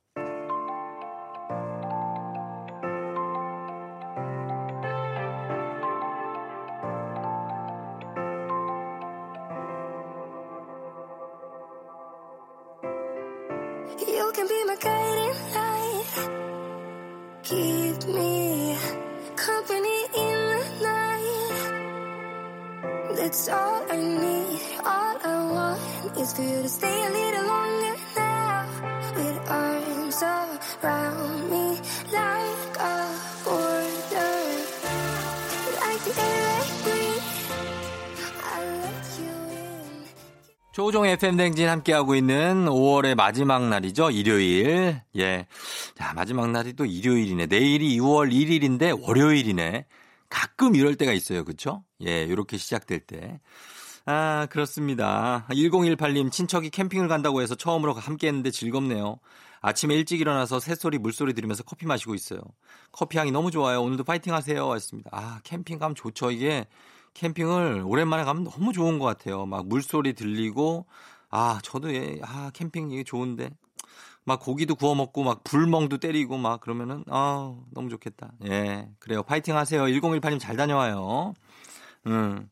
FM 41.24 41.38
댕진 41.38 41.70
함께하고 41.70 42.16
있는 42.16 42.66
5월의 42.66 43.14
마지막 43.14 43.66
날이죠. 43.66 44.10
일요일. 44.10 45.00
예. 45.16 45.46
자, 45.94 46.12
마지막 46.12 46.50
날이 46.50 46.74
또 46.74 46.84
일요일이네. 46.84 47.46
내일이 47.46 47.98
6월 47.98 48.30
1일인데 48.30 48.94
월요일이네. 49.00 49.86
가끔 50.28 50.74
이럴 50.74 50.96
때가 50.96 51.12
있어요. 51.14 51.44
그쵸? 51.44 51.82
예, 52.02 52.28
요렇게 52.28 52.58
시작될 52.58 53.00
때. 53.00 53.40
아, 54.04 54.46
그렇습니다. 54.50 55.46
1018님, 55.48 56.30
친척이 56.30 56.68
캠핑을 56.68 57.08
간다고 57.08 57.40
해서 57.40 57.54
처음으로 57.54 57.94
함께 57.94 58.26
했는데 58.26 58.50
즐겁네요. 58.50 59.18
아침에 59.62 59.94
일찍 59.94 60.20
일어나서 60.20 60.60
새소리, 60.60 60.98
물소리 60.98 61.32
들으면서 61.32 61.62
커피 61.62 61.86
마시고 61.86 62.14
있어요. 62.14 62.40
커피 62.92 63.16
향이 63.16 63.30
너무 63.30 63.50
좋아요. 63.50 63.80
오늘도 63.80 64.04
파이팅 64.04 64.34
하세요. 64.34 64.74
했습니다. 64.74 65.08
아, 65.10 65.40
캠핑 65.44 65.78
가면 65.78 65.94
좋죠. 65.94 66.32
이게 66.32 66.66
캠핑을 67.14 67.84
오랜만에 67.86 68.24
가면 68.24 68.44
너무 68.44 68.74
좋은 68.74 68.98
것 68.98 69.06
같아요. 69.06 69.46
막 69.46 69.66
물소리 69.66 70.12
들리고, 70.12 70.84
아, 71.36 71.58
저도 71.64 71.92
예, 71.92 72.20
아, 72.22 72.52
캠핑 72.54 72.92
이게 72.92 73.02
좋은데. 73.02 73.50
막 74.24 74.38
고기도 74.38 74.76
구워 74.76 74.94
먹고 74.94 75.24
막 75.24 75.42
불멍도 75.42 75.98
때리고 75.98 76.38
막 76.38 76.60
그러면은, 76.60 77.02
아, 77.10 77.56
너무 77.72 77.90
좋겠다. 77.90 78.34
예. 78.46 78.88
그래요. 79.00 79.24
파이팅 79.24 79.56
하세요. 79.56 79.82
1018님 79.82 80.38
잘 80.38 80.56
다녀와요. 80.56 81.34
음. 82.06 82.48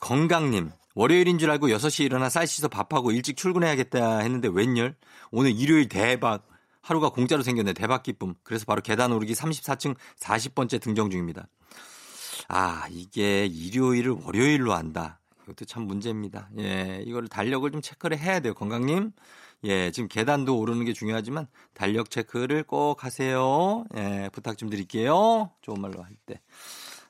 건강님, 0.00 0.72
월요일인 0.96 1.38
줄 1.38 1.48
알고 1.48 1.68
6시에 1.68 2.04
일어나 2.06 2.28
쌀 2.28 2.48
씻어 2.48 2.66
밥하고 2.66 3.12
일찍 3.12 3.36
출근해야겠다 3.36 4.18
했는데 4.18 4.48
웬열? 4.52 4.96
오늘 5.30 5.52
일요일 5.52 5.88
대박. 5.88 6.44
하루가 6.82 7.10
공짜로 7.10 7.44
생겼네. 7.44 7.72
대박 7.72 8.02
기쁨. 8.02 8.34
그래서 8.42 8.64
바로 8.64 8.82
계단 8.82 9.12
오르기 9.12 9.32
34층 9.32 9.94
40번째 10.18 10.80
등정 10.80 11.08
중입니다. 11.08 11.46
아, 12.48 12.86
이게 12.90 13.46
일요일을 13.46 14.10
월요일로 14.24 14.72
한다. 14.72 15.20
이것도 15.46 15.64
참 15.64 15.84
문제입니다. 15.84 16.48
예, 16.58 17.02
이거를 17.06 17.28
달력을 17.28 17.70
좀 17.70 17.80
체크를 17.80 18.18
해야 18.18 18.40
돼요. 18.40 18.52
건강님. 18.54 19.12
예, 19.64 19.90
지금 19.92 20.08
계단도 20.08 20.58
오르는 20.58 20.84
게 20.84 20.92
중요하지만 20.92 21.46
달력 21.72 22.10
체크를 22.10 22.64
꼭 22.64 23.04
하세요. 23.04 23.84
예, 23.96 24.28
부탁 24.32 24.58
좀 24.58 24.68
드릴게요. 24.68 25.50
좋은 25.62 25.80
말로 25.80 26.02
할 26.02 26.10
때. 26.26 26.40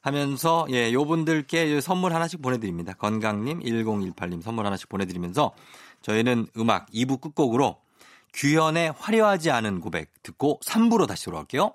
하면서 0.03 0.67
예, 0.71 0.93
요분들께 0.93 1.81
선물 1.81 2.15
하나씩 2.15 2.43
보내드립니다. 2.43 2.93
건강님, 2.93 3.61
1018님 3.61 4.43
선물 4.43 4.67
하나씩 4.67 4.89
보내드리면서 4.89 5.53
저희는 6.03 6.47
음악 6.59 6.89
2부 6.91 7.21
끝곡으로 7.21 7.81
규현의 8.35 8.93
화려하지 8.97 9.51
않은 9.51 9.81
고백 9.81 10.13
듣고 10.23 10.61
3부로 10.63 11.09
다시 11.09 11.25
돌아올게요. 11.25 11.73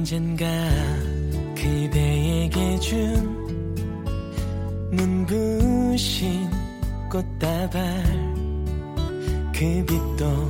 언젠가 0.00 0.46
그대에게 1.54 2.78
준 2.78 2.96
눈부신 4.92 6.48
꽃다발 7.10 8.02
그 9.54 9.84
빛도 9.86 10.48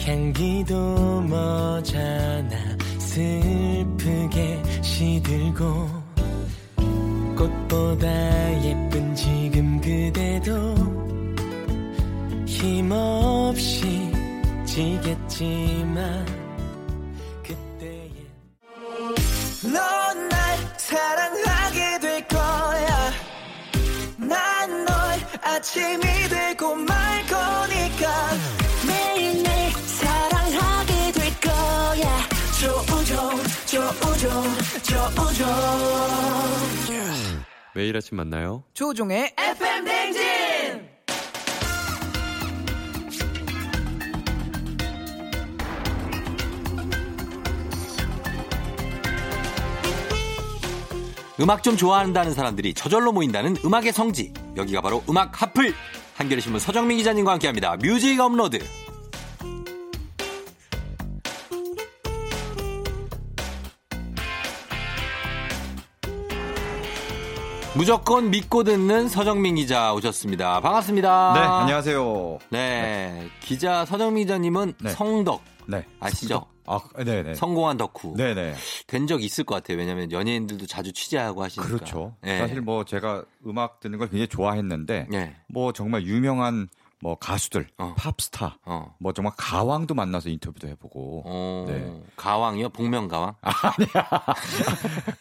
향기도 0.00 1.20
머잖아 1.20 2.56
슬프게 2.98 4.60
시들고 4.82 5.86
꽃보다 7.36 8.64
예쁜 8.64 9.14
지금 9.14 9.80
그대도 9.80 10.74
힘없이 12.46 14.10
지겠지만 14.66 16.41
아침이 25.72 26.28
되고 26.28 26.74
말 26.74 27.26
거니까 27.26 28.30
매일매일 28.86 29.70
사랑하게 29.72 31.12
될 31.12 31.40
거야 31.40 32.28
조우종 32.60 33.16
조우종 33.64 34.30
조우종 34.82 35.46
매일 37.74 37.96
아침 37.96 38.18
만나요. 38.18 38.64
조종의 38.74 39.34
FM 39.38 39.84
댕진 39.86 40.92
음악 51.40 51.62
좀 51.62 51.78
좋아한다는 51.78 52.34
사람들이 52.34 52.74
저절로 52.74 53.10
모인다는 53.12 53.56
음악의 53.64 53.94
성지. 53.94 54.34
여기가 54.56 54.80
바로 54.80 55.02
음악 55.08 55.40
핫플. 55.42 55.74
한겨레 56.14 56.40
신문 56.40 56.60
서정민 56.60 56.98
기자님과 56.98 57.32
함께합니다. 57.32 57.76
뮤직 57.76 58.20
업로드. 58.20 58.58
무조건 67.82 68.30
믿고 68.30 68.62
듣는 68.62 69.08
서정민 69.08 69.56
기자 69.56 69.92
오셨습니다. 69.92 70.60
반갑습니다. 70.60 71.32
네, 71.34 71.40
안녕하세요. 71.40 72.38
네, 72.50 73.28
기자 73.40 73.84
서정민 73.84 74.22
기자님은 74.22 74.74
네. 74.80 74.90
성덕 74.90 75.42
네. 75.66 75.84
아시죠? 75.98 76.46
아, 76.64 76.78
네, 77.04 77.24
네. 77.24 77.34
성공한 77.34 77.76
덕후. 77.76 78.14
네, 78.16 78.34
네. 78.34 78.54
된 78.86 79.08
적 79.08 79.20
있을 79.20 79.42
것 79.42 79.56
같아요. 79.56 79.78
왜냐하면 79.78 80.12
연예인들도 80.12 80.64
자주 80.66 80.92
취재하고 80.92 81.42
하시니까. 81.42 81.74
그렇죠. 81.74 82.14
네. 82.22 82.38
사실 82.38 82.60
뭐 82.60 82.84
제가 82.84 83.24
음악 83.48 83.80
듣는 83.80 83.98
걸 83.98 84.08
굉장히 84.08 84.28
좋아했는데 84.28 85.08
네. 85.10 85.34
뭐 85.48 85.72
정말 85.72 86.04
유명한 86.04 86.68
뭐 87.02 87.16
가수들, 87.18 87.66
어. 87.78 87.94
팝스타, 87.98 88.58
어. 88.64 88.94
뭐 89.00 89.12
정말 89.12 89.32
가왕도 89.36 89.92
만나서 89.92 90.28
인터뷰도 90.28 90.68
해보고 90.68 91.24
어, 91.26 91.64
네. 91.66 92.00
가왕이요? 92.16 92.68
복면 92.68 93.08
가왕? 93.08 93.34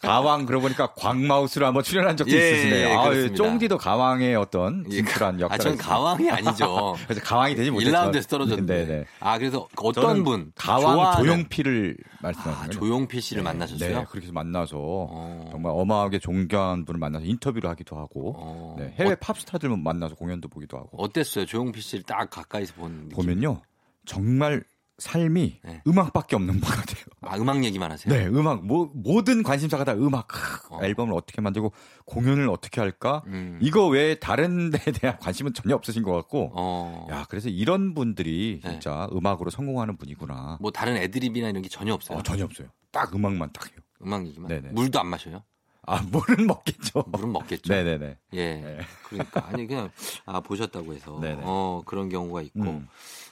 가왕 0.02 0.46
그러고 0.46 0.62
보니까 0.64 0.94
광마우스로 0.94 1.66
한번 1.66 1.82
출연한 1.82 2.16
적도 2.16 2.32
예, 2.34 2.52
있으시네요. 2.52 2.88
예, 2.88 2.94
아. 2.94 3.34
쫑디도 3.34 3.80
가왕의 3.80 4.36
어떤 4.36 4.86
예, 4.92 4.98
진출한 4.98 5.40
역할을 5.40 5.56
아, 5.56 5.58
전. 5.64 5.78
가왕이 5.78 6.30
아니죠. 6.30 6.96
그래서 7.08 7.22
가왕이 7.24 7.56
되지 7.56 7.72
못했죠. 7.72 7.92
1라운드에서 7.92 8.30
떨어졌는데. 8.30 8.86
네, 8.86 8.98
네. 9.00 9.06
아, 9.20 9.40
그래서 9.40 9.68
어떤 9.78 10.24
분? 10.24 10.52
가왕 10.56 10.98
좋아하는- 10.98 11.18
조용필을 11.18 11.98
아, 12.00 12.20
말씀하시는 12.22 12.68
거죠? 12.68 12.80
조용필 12.80 13.22
씨를 13.24 13.42
만나셨어요? 13.44 13.98
네, 13.98 14.06
그렇게 14.08 14.26
해서 14.28 14.34
만나서 14.34 14.78
어. 14.78 15.46
정말 15.52 15.72
어마하게 15.76 16.20
존경한 16.20 16.86
분을 16.86 17.00
만나서 17.00 17.26
인터뷰를 17.26 17.68
하기도 17.72 17.98
하고 17.98 18.36
어. 18.38 18.76
네, 18.78 18.94
해외 19.00 19.16
팝스타들 19.16 19.70
만나서 19.76 20.14
공연도 20.14 20.48
보기도 20.48 20.78
하고 20.78 20.90
어땠어요? 21.04 21.46
조용 21.48 21.71
필 21.72 21.82
씨를 21.82 22.04
딱 22.04 22.30
가까이서 22.30 22.74
본. 22.76 23.10
보면요 23.10 23.62
정말 24.06 24.64
삶이 24.98 25.62
네. 25.64 25.82
음악밖에 25.88 26.36
없는 26.36 26.60
분 26.60 26.70
같아요. 26.70 27.04
아, 27.22 27.36
음악 27.38 27.64
얘기만 27.64 27.92
하세요? 27.92 28.14
네, 28.14 28.28
음악 28.28 28.64
뭐 28.64 28.92
모든 28.94 29.42
관심사가 29.42 29.84
다 29.84 29.94
음악. 29.94 30.28
크, 30.28 30.38
어. 30.76 30.84
앨범을 30.84 31.14
어떻게 31.16 31.42
만들고 31.42 31.72
공연을 32.06 32.48
어떻게 32.50 32.82
할까? 32.82 33.24
음. 33.26 33.58
이거 33.62 33.88
외에 33.88 34.16
다른 34.16 34.70
데에 34.72 34.92
대한 34.94 35.18
관심은 35.18 35.54
전혀 35.56 35.74
없으신 35.76 36.04
것 36.04 36.12
같고. 36.12 36.52
어. 36.54 37.08
야, 37.10 37.26
그래서 37.30 37.50
이런 37.50 37.96
분들이 37.96 38.60
네. 38.64 38.72
진짜 38.72 39.08
음악으로 39.12 39.50
성공하는 39.50 39.98
분이구나. 39.98 40.60
뭐 40.62 40.70
다른 40.72 40.96
애드립이나 40.98 41.50
이런 41.50 41.64
게 41.64 41.70
전혀 41.70 41.94
없어요. 41.96 42.20
어, 42.20 42.24
전혀 42.24 42.46
없어요. 42.46 42.68
딱 42.92 43.16
음악만 43.16 43.52
딱 43.54 43.72
해요. 43.72 43.80
음악 44.04 44.28
얘기만. 44.28 44.50
네네. 44.50 44.70
물도 44.74 45.00
안 45.00 45.08
마셔요? 45.08 45.44
아, 45.84 46.02
물은 46.04 46.46
먹겠죠. 46.46 47.06
물은 47.08 47.32
먹겠죠. 47.32 47.74
네네네. 47.74 48.18
예. 48.34 48.54
네. 48.56 48.80
그러니까 49.04 49.48
아니 49.48 49.66
그냥 49.66 49.90
아 50.26 50.40
보셨다고 50.40 50.94
해서 50.94 51.20
네네. 51.20 51.42
어 51.44 51.82
그런 51.86 52.10
경우가 52.10 52.42
있고 52.44 52.62
음. 52.62 52.88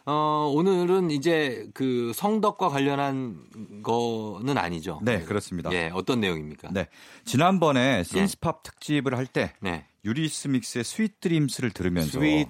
어 0.06 0.52
오늘은 0.54 1.12
이제 1.12 1.68
그 1.74 2.12
성덕과 2.16 2.70
관련한 2.70 3.82
거는 3.84 4.58
아니죠. 4.58 5.00
네, 5.04 5.22
그렇습니다. 5.22 5.72
예, 5.74 5.92
어떤 5.94 6.20
내용입니까? 6.20 6.70
네. 6.72 6.88
지난번에 7.24 8.04
신스팝 8.04 8.64
특집을 8.64 9.16
할때 9.16 9.54
네. 9.62 9.86
유리스믹스의 10.06 10.84
Sweet 10.84 11.20
Dreams를 11.20 11.72
들으면서 11.72 12.20
네. 12.20 12.42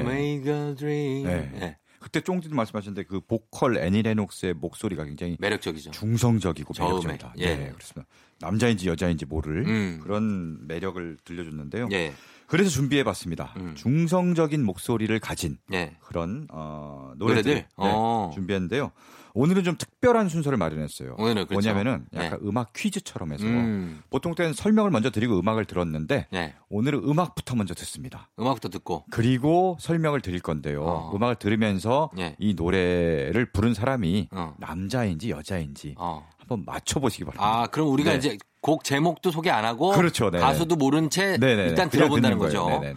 make 0.00 0.52
a 0.52 0.74
dream. 0.74 1.26
네. 1.26 1.52
예, 1.60 1.76
그때 2.08 2.22
쫑디도 2.22 2.54
말씀하셨는데 2.54 3.06
그 3.06 3.20
보컬 3.20 3.76
애니 3.76 4.00
레녹스의 4.02 4.54
목소리가 4.54 5.04
굉장히 5.04 5.36
매력적이죠. 5.38 5.90
중성적이고 5.90 6.72
매력적이다. 6.78 7.34
예. 7.36 7.54
네, 7.54 7.70
그렇습니다. 7.70 8.08
남자인지 8.40 8.88
여자인지 8.88 9.26
모를 9.26 9.66
음. 9.66 10.00
그런 10.02 10.66
매력을 10.66 11.18
들려줬는데요. 11.24 11.88
예. 11.92 12.14
그래서 12.46 12.70
준비해 12.70 13.04
봤습니다. 13.04 13.52
음. 13.58 13.74
중성적인 13.74 14.64
목소리를 14.64 15.18
가진 15.20 15.58
예. 15.74 15.96
그런 16.00 16.46
어, 16.50 17.12
노래들, 17.16 17.42
노래들? 17.42 17.54
네, 17.54 17.66
어. 17.76 18.30
준비했는데요. 18.32 18.90
오늘은 19.38 19.62
좀 19.62 19.76
특별한 19.78 20.28
순서를 20.28 20.58
마련했어요. 20.58 21.14
오늘은 21.16 21.46
그렇죠. 21.46 21.54
뭐냐면은 21.54 22.06
네. 22.10 22.24
약간 22.24 22.40
음악 22.42 22.72
퀴즈처럼 22.72 23.32
해서 23.32 23.44
음. 23.44 24.02
보통 24.10 24.34
때는 24.34 24.52
설명을 24.52 24.90
먼저 24.90 25.10
드리고 25.10 25.38
음악을 25.38 25.64
들었는데 25.64 26.26
네. 26.32 26.54
오늘은 26.70 27.04
음악부터 27.04 27.54
먼저 27.54 27.72
듣습니다. 27.74 28.30
음악부터 28.40 28.68
듣고 28.68 29.04
그리고 29.12 29.76
설명을 29.78 30.22
드릴 30.22 30.40
건데요. 30.40 30.82
어. 30.82 31.12
음악을 31.14 31.36
들으면서 31.36 32.10
예. 32.18 32.34
이 32.40 32.54
노래를 32.54 33.52
부른 33.52 33.74
사람이 33.74 34.30
어. 34.32 34.54
남자인지 34.58 35.30
여자인지 35.30 35.94
어. 35.98 36.28
한번 36.38 36.64
맞춰보시기 36.66 37.24
바랍니다. 37.24 37.46
아, 37.46 37.66
그럼 37.68 37.90
우리가 37.90 38.10
네. 38.10 38.16
이제 38.16 38.38
곡 38.60 38.82
제목도 38.82 39.30
소개 39.30 39.50
안 39.50 39.64
하고 39.64 39.92
그렇죠, 39.92 40.32
네네. 40.32 40.42
가수도 40.42 40.74
모른 40.74 41.10
채. 41.10 41.38
일단 41.40 41.88
들어본다는 41.90 42.38
거죠. 42.38 42.68
네네네. 42.68 42.96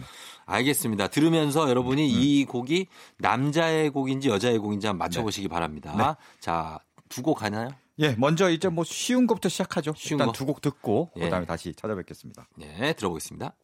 알겠습니다. 0.52 1.08
들으면서 1.08 1.68
여러분이 1.68 2.08
이 2.08 2.44
곡이 2.44 2.86
남자의 3.18 3.90
곡인지 3.90 4.28
여자의 4.28 4.58
곡인지 4.58 4.86
한번 4.86 5.06
맞춰보시기 5.06 5.48
바랍니다. 5.48 5.94
네. 5.96 6.24
자, 6.40 6.78
두곡 7.08 7.42
하나요? 7.42 7.70
예, 7.98 8.14
먼저 8.18 8.50
이제 8.50 8.68
뭐 8.68 8.84
쉬운 8.84 9.26
것부터 9.26 9.48
시작하죠. 9.48 9.94
쉬운 9.96 10.18
일단 10.18 10.28
거. 10.28 10.32
두곡 10.32 10.60
듣고 10.60 11.10
예. 11.16 11.20
그다음에 11.20 11.46
다시 11.46 11.74
찾아뵙겠습니다. 11.74 12.48
네, 12.56 12.92
들어보겠습니다. 12.94 13.54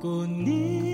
꽃잎 0.00 0.87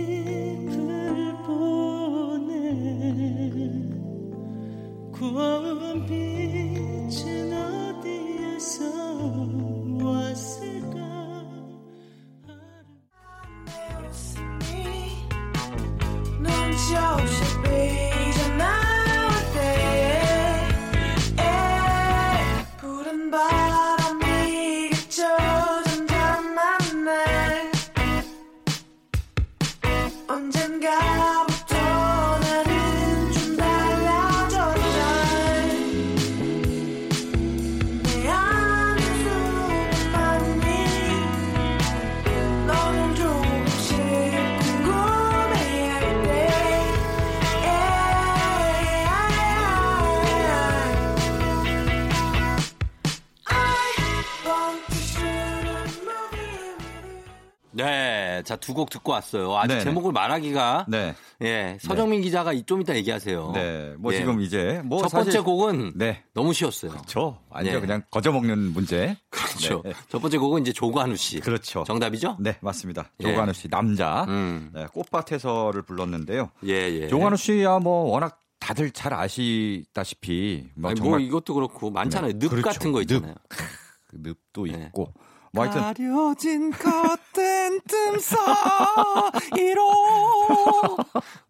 두 58.64 58.74
곡 58.74 58.90
듣고 58.90 59.12
왔어요. 59.12 59.54
아직 59.56 59.68
네네. 59.68 59.84
제목을 59.84 60.12
말하기가 60.12 60.86
네. 60.88 61.14
예, 61.42 61.76
서정민 61.80 62.22
기자가 62.22 62.52
이- 62.52 62.62
좀 62.64 62.80
이따 62.80 62.94
얘기하세요. 62.96 63.52
네. 63.54 63.94
뭐 63.98 64.12
예. 64.12 64.18
지금 64.18 64.40
이제 64.40 64.80
뭐첫 64.84 65.10
번째 65.12 65.30
사실- 65.30 65.42
곡은 65.42 65.92
네. 65.96 66.22
너무 66.32 66.52
쉬웠어요. 66.52 66.92
저 67.06 67.38
완전 67.50 67.74
네. 67.74 67.80
그냥 67.80 68.02
거저 68.10 68.32
먹는 68.32 68.72
문제. 68.72 69.16
그렇죠. 69.30 69.82
네. 69.84 69.92
첫 70.08 70.20
번째 70.20 70.38
곡은 70.38 70.62
이제 70.62 70.72
조관우 70.72 71.16
씨. 71.16 71.40
그렇죠. 71.40 71.84
정답이죠? 71.86 72.36
네, 72.40 72.56
맞습니다. 72.60 73.10
예. 73.20 73.24
조관우 73.30 73.52
씨 73.52 73.68
남자. 73.68 74.24
음. 74.28 74.70
네, 74.72 74.86
꽃밭에서를 74.92 75.82
불렀는데요. 75.82 76.50
예, 76.66 76.72
예. 76.72 77.08
조관우 77.08 77.36
씨야 77.36 77.78
뭐 77.80 78.10
워낙 78.10 78.40
다들 78.60 78.90
잘 78.92 79.12
아시다시피 79.12 80.68
뭐 80.74 80.90
아니, 80.90 80.98
뭐 81.00 81.04
정말 81.04 81.20
이것도 81.20 81.54
그렇고 81.54 81.90
많잖아요. 81.90 82.32
네, 82.32 82.38
늪 82.38 82.48
그렇죠. 82.48 82.68
같은 82.68 82.92
거 82.92 83.00
있잖아요. 83.02 83.34
그 84.08 84.16
늪도 84.22 84.66
네. 84.66 84.84
있고 84.86 85.12
뭐 85.54 85.64
하여튼 85.64 85.80
가려진 85.82 86.70
커튼 86.72 87.80
틈 87.86 88.18
사이로 88.18 89.90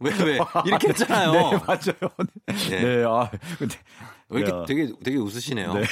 왜 0.00 0.10
왜 0.24 0.38
이렇게 0.66 0.88
했잖아요. 0.88 1.32
네, 1.32 1.40
맞아요. 1.66 2.10
네. 2.46 2.80
네. 2.80 3.04
아, 3.06 3.30
근데 3.58 3.76
왜 4.28 4.40
이렇게 4.40 4.56
야. 4.56 4.64
되게 4.66 4.92
되게 5.02 5.16
웃으시네요. 5.16 5.72
네. 5.74 5.84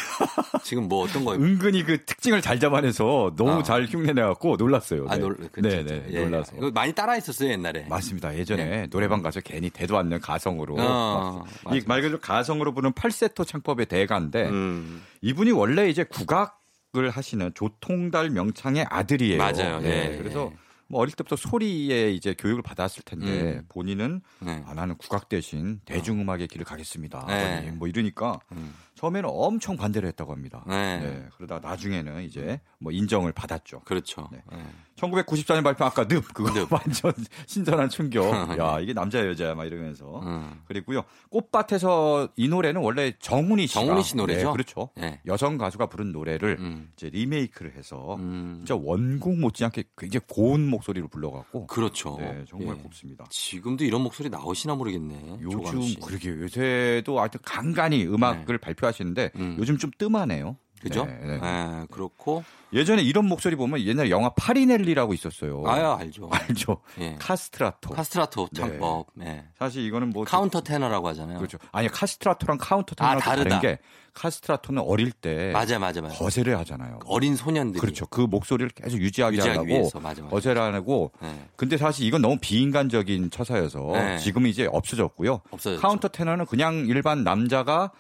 지금 0.63 0.89
뭐 0.89 1.05
어떤 1.05 1.25
거예요? 1.25 1.43
은근히 1.43 1.83
그 1.85 2.05
특징을 2.05 2.41
잘 2.43 2.59
잡아내서 2.61 3.33
너무 3.37 3.61
아. 3.61 3.63
잘 3.63 3.87
흉내내갖고 3.87 4.57
놀랐어요. 4.57 5.07
아, 5.09 5.15
네. 5.17 5.21
놀, 5.21 5.37
네. 5.57 5.83
네, 5.85 6.07
예. 6.11 6.25
놀라서. 6.25 6.57
이거 6.57 6.71
많이 6.71 6.93
따라 6.93 7.13
했었어요 7.13 7.51
옛날에. 7.51 7.87
맞습니다. 7.89 8.37
예전에 8.37 8.89
노래방 8.89 9.23
가서 9.23 9.41
괜히 9.41 9.71
대도 9.71 9.97
않는 9.99 10.21
가성으로 10.21 10.77
어, 10.79 11.45
맞아. 11.65 11.77
이말 11.77 12.03
그대로 12.03 12.21
가성으로 12.21 12.75
부르는 12.75 12.93
팔세토 12.93 13.45
창법의 13.45 13.87
대가인데 13.87 14.49
음, 14.49 15.03
이분이 15.23 15.53
원래 15.53 15.89
이제 15.89 16.05
국악 16.05 16.62
을 16.95 17.09
하시는 17.09 17.51
조통달 17.55 18.29
명창의 18.29 18.85
아들이에요. 18.91 19.39
맞아요. 19.39 19.81
네, 19.81 20.13
예, 20.13 20.19
그래서 20.19 20.51
예. 20.53 20.57
뭐 20.89 21.01
어릴 21.01 21.15
때부터 21.15 21.37
소리에 21.37 22.11
이제 22.11 22.35
교육을 22.37 22.63
받았을 22.63 23.03
텐데 23.03 23.27
음. 23.27 23.65
본인은 23.71 24.21
네. 24.41 24.63
아, 24.67 24.75
나는 24.75 24.99
국악 24.99 25.31
대신 25.31 25.81
대중음악의 25.87 26.49
길을 26.49 26.67
가겠습니다. 26.67 27.25
네. 27.29 27.71
뭐 27.71 27.89
이러니까 27.89 28.41
음. 28.53 28.75
처음에는 29.03 29.29
엄청 29.33 29.77
반대를 29.77 30.09
했다고 30.11 30.31
합니다. 30.31 30.65
네. 30.69 31.27
그러다 31.37 31.59
나중에는 31.59 32.23
이제 32.23 32.61
뭐 32.79 32.93
인정을 32.93 33.33
받았죠. 33.33 33.81
그렇죠. 33.81 34.29
네. 34.31 34.41
예. 34.53 34.59
1994년 34.97 35.65
발표 35.65 35.85
아까 35.85 36.07
늪 36.07 36.23
그거 36.33 36.53
늪. 36.53 36.69
완전 36.71 37.13
신선한 37.47 37.89
충격. 37.89 38.23
야 38.59 38.79
이게 38.79 38.93
남자야 38.93 39.27
여자야 39.27 39.57
막 39.57 39.65
이러면서 39.65 40.21
음. 40.21 40.61
그리고요 40.69 41.03
꽃밭에서 41.31 42.29
이 42.37 42.47
노래는 42.47 42.81
원래 42.81 43.13
정훈이 43.19 43.67
씨가 43.67 43.81
정훈이 43.81 44.05
씨 44.05 44.17
노래죠? 44.17 44.47
네, 44.47 44.53
그렇죠. 44.53 44.91
네. 44.97 45.21
여성 45.27 45.59
가수가 45.59 45.87
부른 45.87 46.13
노래를 46.13 46.59
음. 46.61 46.91
이제 46.97 47.11
리메이크를 47.11 47.75
해서 47.75 48.15
음. 48.17 48.63
진짜 48.65 48.77
원곡 48.81 49.37
못지않게 49.41 49.85
굉장히 49.97 50.25
고운 50.29 50.69
목소리로 50.69 51.09
불러갖고 51.09 51.67
그렇죠. 51.67 52.17
네 52.21 52.45
정말 52.49 52.77
예. 52.79 52.83
곱습니다. 52.83 53.25
지금도 53.31 53.85
이런 53.85 54.03
목소리 54.03 54.29
나오시나 54.29 54.77
모르겠네. 54.77 55.39
요즘 55.41 55.83
씨. 55.83 55.99
그러게요. 55.99 56.43
요새도 56.43 57.19
하여튼 57.19 57.41
간간히 57.43 58.07
음악을 58.07 58.59
발표하 58.59 58.92
시는데 58.93 59.31
음. 59.37 59.57
요즘 59.59 59.79
좀 59.79 59.91
뜸하네요. 59.97 60.57
그죠? 60.83 61.05
네, 61.05 61.17
네. 61.25 61.41
예, 61.41 61.87
그렇고 61.93 62.43
예전에 62.73 63.03
이런 63.03 63.27
목소리 63.27 63.55
보면 63.55 63.81
옛날에 63.83 64.11
영화 64.11 64.31
파리넬리라고 64.31 65.15
있었어요. 65.15 65.63
아야 65.65 65.97
알죠. 65.97 66.29
알죠. 66.33 66.79
예. 66.99 67.15
카스트라토. 67.21 67.91
카스트라토 67.91 68.49
창법. 68.53 69.07
예. 69.21 69.45
사실 69.57 69.85
이거는 69.85 70.11
뭐 70.11 70.25
카운터 70.25 70.61
테너라고 70.61 71.07
하잖아요. 71.09 71.39
그렇죠. 71.39 71.59
아니 71.71 71.87
카스트라토랑 71.87 72.59
카운터 72.61 72.95
아, 72.99 73.15
테너랑 73.15 73.21
다르다. 73.21 73.49
다른 73.49 73.61
게 73.61 73.79
카스트라토는 74.15 74.83
어릴 74.83 75.13
때 75.13 75.53
맞아, 75.53 75.79
맞아, 75.79 76.01
맞아. 76.01 76.17
거세를 76.17 76.59
하잖아요. 76.59 76.99
어린 77.07 77.37
소년들이. 77.37 77.81
그렇죠. 77.81 78.07
그 78.07 78.21
목소리를 78.23 78.71
계속 78.71 78.99
유지하기 78.99 79.39
하려고 79.39 79.67
위해서. 79.67 80.01
맞아, 80.01 80.21
맞아. 80.23 80.35
거세를 80.35 80.61
하고 80.75 81.13
예. 81.23 81.33
근데 81.55 81.77
사실 81.77 82.07
이건 82.07 82.23
너무 82.23 82.39
비인간적인 82.41 83.31
처사여서 83.31 83.91
네. 83.93 84.19
지금 84.19 84.49
이제 84.49 84.69
없어졌고요. 84.71 85.43
없어졌죠. 85.51 85.81
카운터 85.81 86.09
테너는 86.09 86.47
그냥 86.47 86.87
일반 86.89 87.23
남자가 87.23 87.93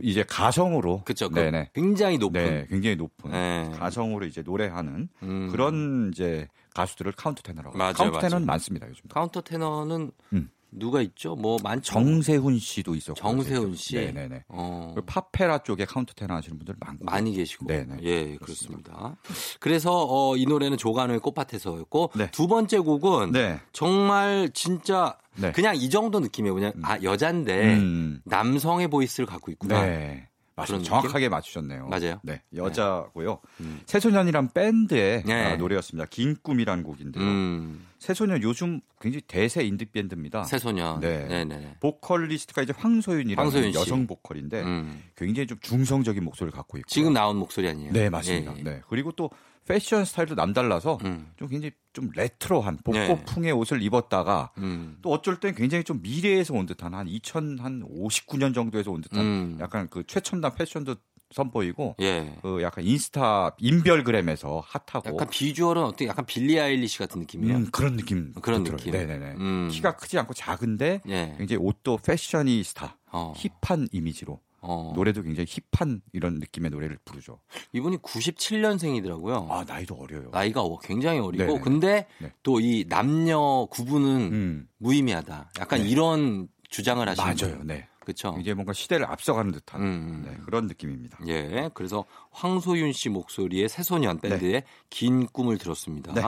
이제 0.00 0.22
가성으로 0.22 1.02
그렇죠. 1.04 1.28
그 1.28 1.34
네네. 1.34 1.70
굉장히 1.74 2.18
높은. 2.18 2.44
네, 2.44 2.66
굉장히 2.68 2.96
높은 2.96 3.30
네. 3.30 3.70
가성으로 3.78 4.26
이제 4.26 4.42
노래하는 4.42 5.08
음. 5.22 5.48
그런 5.50 6.10
이제 6.12 6.48
가수들을 6.74 7.12
카운터 7.12 7.42
테너라고. 7.42 7.76
맞아요, 7.76 7.92
카운터. 7.94 8.18
테너는 8.20 8.46
많습니다 8.46 8.88
요즘. 8.88 9.02
카운터 9.08 9.40
테너는 9.40 10.10
음. 10.32 10.50
누가 10.70 11.00
있죠? 11.02 11.34
뭐 11.34 11.58
많죠. 11.62 11.92
정세훈 11.92 12.58
씨도 12.58 12.94
있었고. 12.94 13.18
정세훈 13.18 13.74
씨. 13.74 13.96
네네네. 13.96 14.44
어. 14.48 14.94
팝페라 15.06 15.58
쪽에 15.58 15.84
카운터 15.84 16.12
테너 16.14 16.34
하시는 16.34 16.58
분들 16.58 16.74
많고. 16.78 17.04
많이 17.04 17.32
계시고. 17.32 17.66
네네. 17.66 17.98
예, 18.02 18.36
그렇습니다. 18.36 19.16
그래서 19.60 20.06
어, 20.08 20.36
이 20.36 20.44
노래는 20.46 20.76
조관우의 20.76 21.20
꽃밭에서였고 21.20 22.12
네. 22.16 22.30
두 22.30 22.46
번째 22.46 22.78
곡은 22.80 23.32
네. 23.32 23.60
정말 23.72 24.50
진짜 24.52 25.16
네. 25.36 25.52
그냥 25.52 25.76
이 25.76 25.88
정도 25.88 26.20
느낌이에요. 26.20 26.54
그냥 26.54 26.72
아 26.82 26.98
여잔데 27.02 27.74
음. 27.76 28.20
남성의 28.24 28.88
voice를 28.88 29.26
갖고 29.26 29.50
있구나. 29.50 29.80
네. 30.62 30.66
그런 30.66 30.82
정확하게 30.84 31.28
맞추셨네요. 31.28 31.88
맞아요. 31.88 32.20
네. 32.22 32.42
여자고요. 32.54 33.40
음. 33.60 33.80
새소년이란 33.86 34.52
밴드의 34.52 35.22
네. 35.24 35.44
아, 35.44 35.56
노래였습니다. 35.56 36.06
긴 36.10 36.36
꿈이라는 36.42 36.84
곡인데요. 36.84 37.24
음, 37.24 37.86
새소년 37.98 38.42
요즘 38.42 38.80
굉장히 39.00 39.22
대세 39.26 39.64
인디 39.64 39.84
밴드입니다. 39.84 40.44
새소년. 40.44 41.00
네. 41.00 41.26
네, 41.26 41.44
네. 41.44 41.76
보컬리스트가 41.80 42.62
이제 42.62 42.72
황소윤이라는 42.76 43.42
황소윤 43.42 43.72
씨. 43.72 43.78
여성 43.78 44.06
보컬인데 44.06 44.62
음. 44.62 45.02
굉장히 45.16 45.46
좀 45.46 45.58
중성적인 45.60 46.22
목소리를 46.24 46.56
갖고 46.56 46.78
있고. 46.78 46.88
지금 46.88 47.12
나온 47.12 47.36
목소리 47.36 47.68
아니에요? 47.68 47.92
네, 47.92 48.08
맞습니다. 48.10 48.54
예, 48.54 48.58
예. 48.58 48.62
네. 48.62 48.80
그리고 48.88 49.12
또 49.12 49.30
패션 49.68 50.04
스타일도 50.06 50.34
남달라서 50.34 50.98
음. 51.04 51.30
좀 51.36 51.48
굉장히 51.48 51.72
좀 51.92 52.10
레트로한 52.14 52.78
네. 52.86 53.06
복고풍의 53.06 53.52
옷을 53.52 53.82
입었다가 53.82 54.50
음. 54.58 54.96
또 55.02 55.12
어쩔 55.12 55.38
땐 55.38 55.54
굉장히 55.54 55.84
좀 55.84 56.00
미래에서 56.02 56.54
온 56.54 56.64
듯한 56.64 56.94
한 56.94 57.06
2059년 57.06 58.54
정도에서 58.54 58.90
온 58.90 59.02
듯한 59.02 59.20
음. 59.20 59.58
약간 59.60 59.88
그 59.90 60.04
최첨단 60.06 60.54
패션도 60.54 60.96
선보이고 61.30 61.96
예. 62.00 62.38
그 62.40 62.62
약간 62.62 62.84
인스타 62.84 63.54
인별그램에서 63.58 64.62
핫하고 64.64 65.10
약간 65.10 65.28
비주얼은 65.28 65.82
어떻게 65.82 66.06
약간 66.06 66.24
빌리 66.24 66.58
아일리시 66.58 66.98
같은 66.98 67.20
느낌이에요? 67.20 67.56
음, 67.58 67.66
그런 67.70 67.98
느낌 67.98 68.32
그런 68.40 68.64
들어요. 68.64 68.78
느낌. 68.78 68.92
네네네. 68.92 69.34
음. 69.36 69.68
키가 69.70 69.96
크지 69.96 70.18
않고 70.18 70.32
작은데 70.32 71.02
예. 71.06 71.34
굉장히 71.36 71.62
옷도 71.62 71.98
패셔니스타 71.98 72.96
어. 73.12 73.34
힙한 73.36 73.88
이미지로 73.92 74.40
어. 74.60 74.92
노래도 74.94 75.22
굉장히 75.22 75.46
힙한 75.72 76.02
이런 76.12 76.34
느낌의 76.40 76.70
노래를 76.70 76.98
부르죠. 77.04 77.38
이분이 77.72 77.98
97년생이더라고요. 77.98 79.50
아 79.50 79.64
나이도 79.66 79.94
어려요. 79.94 80.28
나이가 80.30 80.62
어- 80.62 80.78
굉장히 80.78 81.18
어리고 81.20 81.44
네네. 81.46 81.60
근데 81.60 82.06
네. 82.18 82.32
또이 82.42 82.86
남녀 82.88 83.66
구분은 83.70 84.16
음 84.32 84.68
무의미하다. 84.78 85.50
약간 85.60 85.82
네. 85.82 85.88
이런 85.88 86.48
주장을 86.68 87.06
하시는 87.08 87.34
맞아요. 87.40 87.62
네. 87.64 87.86
그렇죠. 88.00 88.32
굉장히 88.32 88.54
뭔가 88.54 88.72
시대를 88.72 89.04
앞서가는 89.04 89.52
듯한 89.52 89.82
음. 89.82 90.22
네, 90.26 90.34
그런 90.46 90.66
느낌입니다. 90.66 91.18
예. 91.26 91.68
그래서 91.74 92.06
황소윤 92.30 92.92
씨 92.94 93.10
목소리의 93.10 93.68
새소년 93.68 94.18
밴드의 94.20 94.64
긴 94.88 95.26
꿈을 95.26 95.58
들었습니다. 95.58 96.14
네. 96.14 96.22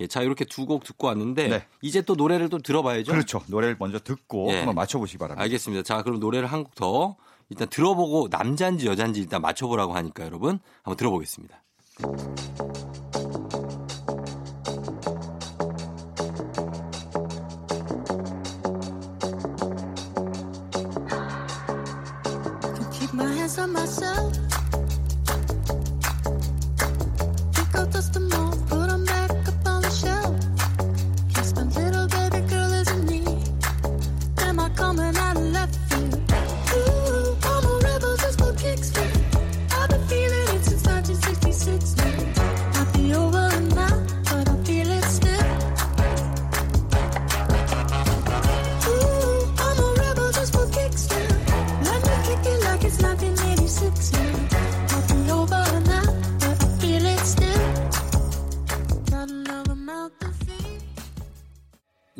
예. 0.00 0.06
자, 0.06 0.20
이렇게 0.20 0.44
두 0.44 0.66
곡 0.66 0.84
듣고 0.84 1.06
왔는데 1.06 1.48
네. 1.48 1.66
이제 1.80 2.02
또 2.02 2.16
노래를 2.16 2.50
또 2.50 2.58
들어봐야죠. 2.58 3.12
그렇죠. 3.12 3.42
노래를 3.46 3.76
먼저 3.78 3.98
듣고 3.98 4.50
예. 4.52 4.56
한번 4.58 4.74
맞춰보시기 4.74 5.16
바랍니다. 5.18 5.42
알겠습니다. 5.42 5.82
자, 5.84 6.02
그럼 6.02 6.20
노래를 6.20 6.48
한 6.52 6.64
곡 6.64 6.74
더 6.74 7.16
일단 7.52 7.68
들어보고 7.68 8.28
남자인지 8.30 8.86
여자인지 8.86 9.20
일단 9.20 9.42
맞춰보라고 9.42 9.92
하니까 9.92 10.24
여러분 10.24 10.58
한번 10.82 10.96
들어보겠습니다. 10.96 11.62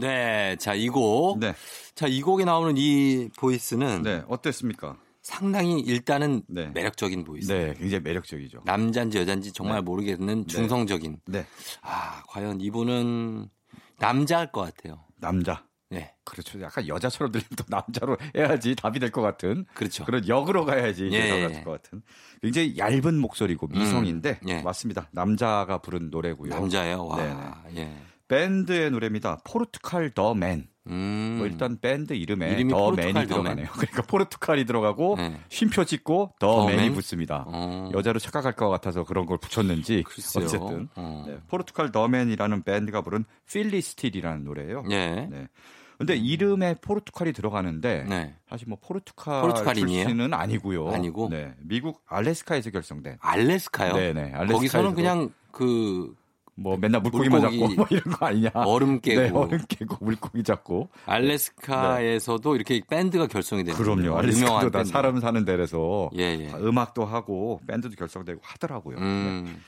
네. 0.06 0.56
자, 0.56 0.74
이 0.74 0.88
곡. 0.88 1.38
네, 1.38 1.54
자, 1.94 2.06
이 2.06 2.20
곡에 2.20 2.44
나오는 2.44 2.74
이 2.76 3.28
voice는 3.38 4.02
네 4.02 4.22
어땠습니까? 4.28 4.96
상당히 5.22 5.78
일단은 5.80 6.42
네. 6.48 6.66
매력적인 6.74 7.24
voice. 7.24 7.52
네, 7.52 7.74
굉장히 7.78 8.02
매력적이죠. 8.02 8.62
남자인지 8.64 9.18
여자인지 9.18 9.52
정말 9.52 9.76
네. 9.76 9.82
모르겠는 9.82 10.46
중성적인. 10.48 11.18
네, 11.26 11.46
아, 11.82 12.22
과연 12.28 12.60
이분은 12.60 13.48
남자일 13.98 14.50
것 14.50 14.62
같아요. 14.62 15.04
남자. 15.18 15.64
네. 15.90 16.14
그렇죠. 16.24 16.58
약간 16.62 16.88
여자처럼 16.88 17.30
들리면 17.32 17.50
또 17.56 17.64
남자로 17.68 18.16
해야지 18.34 18.74
답이 18.74 18.98
될 18.98 19.10
것 19.10 19.20
같은 19.20 19.66
그렇죠. 19.74 20.04
그런 20.06 20.26
역으로 20.26 20.64
가야지 20.64 21.10
예, 21.12 21.20
대사가 21.22 21.42
예. 21.42 21.48
될것 21.48 21.82
같은 21.82 22.02
굉장히 22.40 22.78
얇은 22.78 23.18
목소리고 23.20 23.66
미성인데 23.66 24.40
음, 24.42 24.48
예. 24.48 24.62
맞습니다. 24.62 25.08
남자가 25.12 25.78
부른 25.78 26.08
노래고요. 26.10 26.48
남자예요. 26.48 27.04
와. 27.06 27.16
네네. 27.18 27.40
예. 27.76 27.96
밴드의 28.36 28.90
노래입니다. 28.90 29.38
포르투칼 29.44 30.10
The 30.10 30.32
Man. 30.34 30.66
음. 30.88 31.34
뭐 31.38 31.46
일단 31.46 31.78
밴드 31.80 32.12
이름에 32.14 32.66
The 32.66 32.90
Man이 32.90 33.12
더 33.12 33.26
들어가네요. 33.26 33.66
그러니까 33.76 34.02
포르투칼이 34.02 34.64
들어가고 34.64 35.16
네. 35.16 35.38
쉼표 35.48 35.84
찍고 35.84 36.32
The 36.40 36.56
The 36.62 36.66
Man이 36.66 36.78
Man? 36.82 36.94
붙습니다. 36.94 37.44
어. 37.46 37.90
여자로 37.94 38.18
착각할 38.18 38.54
것 38.56 38.68
같아서 38.70 39.04
그런 39.04 39.26
걸 39.26 39.38
붙였는지 39.38 40.02
글쎄요. 40.04 40.44
어쨌든 40.44 40.88
어. 40.96 41.24
네, 41.28 41.38
포르투칼 41.48 41.92
The 41.92 42.08
Man이라는 42.08 42.62
밴드가 42.62 43.02
부른 43.02 43.24
Feel 43.46 43.68
It 43.68 43.79
Still이라는 43.79 44.44
노래예요. 44.44 44.84
예. 44.90 45.28
네. 45.30 45.46
근데 45.98 46.16
이름에 46.16 46.74
포르투칼이 46.80 47.32
들어가는데 47.32 48.06
네. 48.08 48.34
사실 48.48 48.66
뭐 48.66 48.78
포르투칼 48.80 49.42
포르투갈인이에요? 49.42 50.04
출신은 50.04 50.34
아니고요. 50.34 50.88
아니고? 50.90 51.28
네. 51.28 51.52
미국 51.58 52.02
알래스카에서 52.08 52.70
결성된 52.70 53.18
알래스카요. 53.20 53.92
네네, 53.94 54.20
알래스카에서도. 54.20 54.52
거기서는 54.54 54.94
그냥 54.94 55.30
그 55.52 56.12
뭐 56.54 56.76
맨날 56.76 57.00
물고기만 57.00 57.40
물고기, 57.40 57.60
잡고 57.60 57.74
뭐 57.74 57.86
이런 57.90 58.14
거 58.14 58.26
아니냐. 58.26 58.50
얼음 58.54 59.00
깨고. 59.00 59.20
네, 59.20 59.30
얼음 59.30 59.58
깨고 59.68 60.04
물고기 60.04 60.42
잡고. 60.42 60.88
알래스카에서도 61.06 62.54
이렇게 62.54 62.82
밴드가 62.88 63.26
결성이 63.26 63.64
되는 63.64 63.76
네. 63.78 63.82
그럼요. 63.82 64.18
알래스카도 64.18 64.70
다. 64.70 64.84
사람 64.84 65.20
사는 65.20 65.44
데라서 65.44 66.10
예, 66.16 66.22
예. 66.22 66.52
음악도 66.60 67.04
하고 67.04 67.60
밴드도 67.66 67.94
결성되고 67.96 68.40
하더라고요. 68.42 68.96
네. 68.98 69.02
음. 69.02 69.62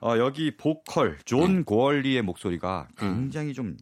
어, 0.00 0.16
여기 0.18 0.56
보컬 0.56 1.18
존 1.24 1.64
고얼리의 1.64 2.22
목소리가 2.22 2.88
굉장히 2.96 3.52
좀 3.52 3.76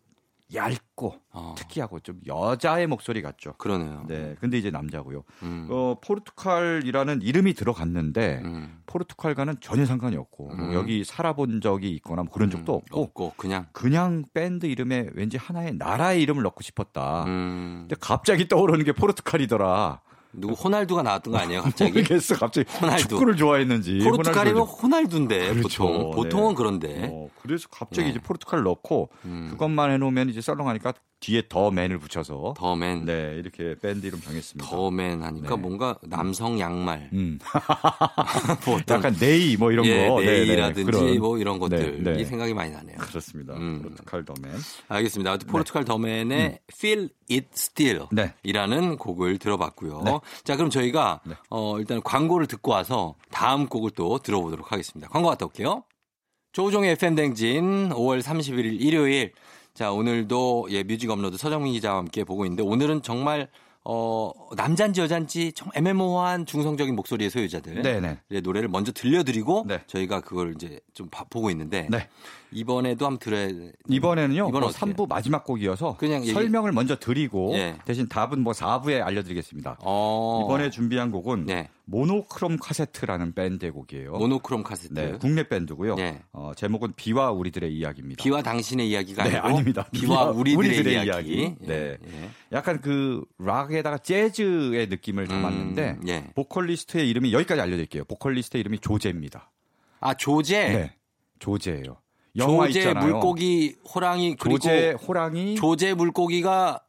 얇고 0.54 1.14
어. 1.32 1.54
특이하고 1.56 2.00
좀 2.00 2.20
여자의 2.26 2.86
목소리 2.86 3.22
같죠. 3.22 3.54
그러네요. 3.58 4.04
네, 4.08 4.36
근데 4.40 4.58
이제 4.58 4.70
남자고요. 4.70 5.22
음. 5.42 5.68
어, 5.70 5.96
포르투갈이라는 6.02 7.22
이름이 7.22 7.54
들어갔는데 7.54 8.40
음. 8.44 8.82
포르투갈과는 8.86 9.56
전혀 9.60 9.86
상관이 9.86 10.16
없고 10.16 10.54
뭐 10.54 10.66
음. 10.68 10.74
여기 10.74 11.04
살아본 11.04 11.60
적이 11.60 11.90
있거나 11.96 12.22
뭐 12.22 12.32
그런 12.32 12.50
적도 12.50 12.74
없고 12.74 13.02
없고 13.02 13.34
그냥 13.36 13.66
그냥 13.72 14.24
밴드 14.34 14.66
이름에 14.66 15.08
왠지 15.14 15.36
하나의 15.36 15.74
나라의 15.74 16.22
이름을 16.22 16.42
넣고 16.42 16.62
싶었다. 16.62 17.24
음. 17.24 17.86
근데 17.88 17.96
갑자기 18.00 18.48
떠오르는 18.48 18.84
게 18.84 18.92
포르투갈이더라. 18.92 20.00
누구 20.32 20.54
호날두가 20.54 21.02
나왔던 21.02 21.32
거 21.32 21.38
아니에요, 21.38 21.62
갑자기? 21.64 21.92
모르겠어. 21.92 22.36
갑자기 22.36 22.70
호날두. 22.70 23.08
축구를 23.08 23.36
좋아했는지. 23.36 23.98
포르투갈이면 23.98 24.62
호날두인데 24.62 25.54
그렇죠. 25.54 25.82
보통 25.86 26.10
보통은 26.12 26.48
네. 26.50 26.54
그런데. 26.56 27.10
어, 27.12 27.28
그래서 27.42 27.68
갑자기 27.70 28.04
네. 28.04 28.10
이제 28.10 28.20
포르투갈 28.20 28.62
넣고 28.62 29.10
음. 29.24 29.48
그것만 29.50 29.90
해놓으면 29.92 30.28
이제 30.28 30.40
썰렁하니까 30.40 30.94
뒤에 31.20 31.42
The 31.48 31.70
Man을 31.70 31.98
붙여서 31.98 32.54
The 32.56 32.80
Man 32.80 33.04
네 33.04 33.34
이렇게 33.36 33.76
밴드 33.80 34.06
이름 34.06 34.20
정했습니다. 34.20 34.68
The 34.68 34.95
Man 34.95 35.22
하니까 35.22 35.56
네. 35.56 35.56
뭔가 35.56 35.98
남성 36.02 36.58
양말 36.58 37.10
음. 37.12 37.38
뭐 38.64 38.76
어떤 38.76 38.98
약간 38.98 39.16
네이 39.20 39.56
뭐 39.58 39.70
이런 39.70 39.84
예, 39.84 40.08
거, 40.08 40.20
네, 40.20 40.26
네, 40.26 40.32
네일이라든지 40.32 40.84
그런. 40.84 41.18
뭐 41.18 41.38
이런 41.38 41.58
것들이 41.58 42.02
네, 42.02 42.16
네. 42.16 42.24
생각이 42.24 42.54
많이 42.54 42.72
나네요. 42.72 42.96
그렇습니다. 42.98 43.54
음. 43.54 43.82
포르투갈 43.82 44.24
The 44.24 44.34
Man. 44.40 44.52
알겠습니다. 44.88 45.36
포르투갈 45.46 45.84
The 45.84 46.13
Man의 46.13 46.60
Feel 46.72 47.10
It 47.30 47.48
Still 47.52 48.06
네. 48.10 48.32
이라는 48.42 48.96
곡을 48.96 49.38
들어봤고요. 49.38 50.02
네. 50.04 50.18
자, 50.44 50.56
그럼 50.56 50.70
저희가 50.70 51.20
네. 51.26 51.34
어, 51.50 51.78
일단 51.78 52.02
광고를 52.02 52.46
듣고 52.46 52.72
와서 52.72 53.14
다음 53.30 53.66
곡을 53.66 53.90
또 53.94 54.18
들어보도록 54.18 54.72
하겠습니다. 54.72 55.08
광고 55.10 55.28
갔다 55.28 55.44
올게요. 55.44 55.84
조우종의 56.52 56.92
FM대행진 56.92 57.90
5월 57.90 58.22
31일 58.22 58.80
일요일. 58.80 59.32
자, 59.74 59.92
오늘도 59.92 60.68
예, 60.70 60.82
뮤직 60.82 61.10
업로드 61.10 61.36
서정민 61.36 61.72
기자와 61.72 61.98
함께 61.98 62.24
보고 62.24 62.44
있는데 62.44 62.62
오늘은 62.62 63.02
정말 63.02 63.48
어, 63.82 64.30
남잔지 64.56 65.00
여잔지 65.00 65.52
좀 65.52 65.68
애매모호한 65.74 66.44
중성적인 66.44 66.94
목소리의 66.96 67.30
소유자들. 67.30 67.80
네네. 67.82 68.18
의 68.30 68.40
노래를 68.42 68.68
먼저 68.68 68.92
들려드리고 68.92 69.64
네. 69.66 69.82
저희가 69.86 70.20
그걸 70.20 70.52
이제 70.54 70.80
좀 70.92 71.08
봐- 71.08 71.24
보고 71.30 71.50
있는데 71.50 71.86
네. 71.90 72.08
이번에도 72.52 73.06
한번 73.06 73.18
들어야 73.18 73.48
이번에는요. 73.88 74.48
이번은 74.48 74.60
뭐 74.60 74.68
어떻게 74.68 74.86
해요? 74.86 74.94
3부 74.96 75.08
마지막 75.08 75.44
곡이어서 75.44 75.96
그냥 75.96 76.22
얘기- 76.22 76.32
설명을 76.32 76.72
먼저 76.72 76.96
드리고 76.96 77.52
예. 77.54 77.76
대신 77.84 78.08
답은 78.08 78.40
뭐 78.40 78.52
4부에 78.52 79.02
알려드리겠습니다. 79.02 79.78
어, 79.80 80.42
이번에 80.44 80.70
준비한 80.70 81.10
곡은 81.10 81.46
네. 81.46 81.68
모노크롬 81.84 82.56
카세트라는 82.58 83.34
밴드의 83.34 83.72
곡이에요. 83.72 84.12
모노크롬 84.12 84.62
카세트. 84.62 84.94
네, 84.94 85.12
국내 85.20 85.48
밴드고요. 85.48 85.96
네. 85.96 86.22
어, 86.32 86.52
제목은 86.56 86.92
비와 86.96 87.30
우리들의 87.32 87.72
이야기입니다. 87.74 88.22
비와 88.22 88.42
당신의 88.42 88.88
이야기가 88.90 89.24
네, 89.24 89.30
아니고 89.36 89.46
아닙니다. 89.48 89.86
비와 89.90 90.06
비와 90.26 90.30
우리들의, 90.30 90.68
우리들의 90.70 90.94
이야기. 91.06 91.08
이야기. 91.34 91.42
예, 91.42 91.66
네. 91.66 91.96
예. 92.04 92.30
약간 92.52 92.80
그 92.80 93.24
락에다가 93.38 93.98
재즈의 93.98 94.86
느낌을 94.88 95.26
담았는데 95.26 95.98
음, 96.02 96.08
예. 96.08 96.26
보컬리스트의 96.34 97.08
이름이 97.10 97.32
여기까지 97.32 97.60
알려드릴게요. 97.60 98.04
보컬리스트의 98.04 98.60
이름이 98.60 98.78
조제입니다. 98.78 99.50
아 99.98 100.14
조제. 100.14 100.68
네, 100.68 100.92
조제예요. 101.40 101.96
영화 102.36 102.66
조제 102.66 102.78
있잖아요. 102.80 103.04
물고기 103.12 103.76
호랑이 103.94 104.36
그리고 104.36 104.58
조제 104.58 104.92
호랑이, 105.06 105.54
조제 105.56 105.94
물고기가 105.94 106.80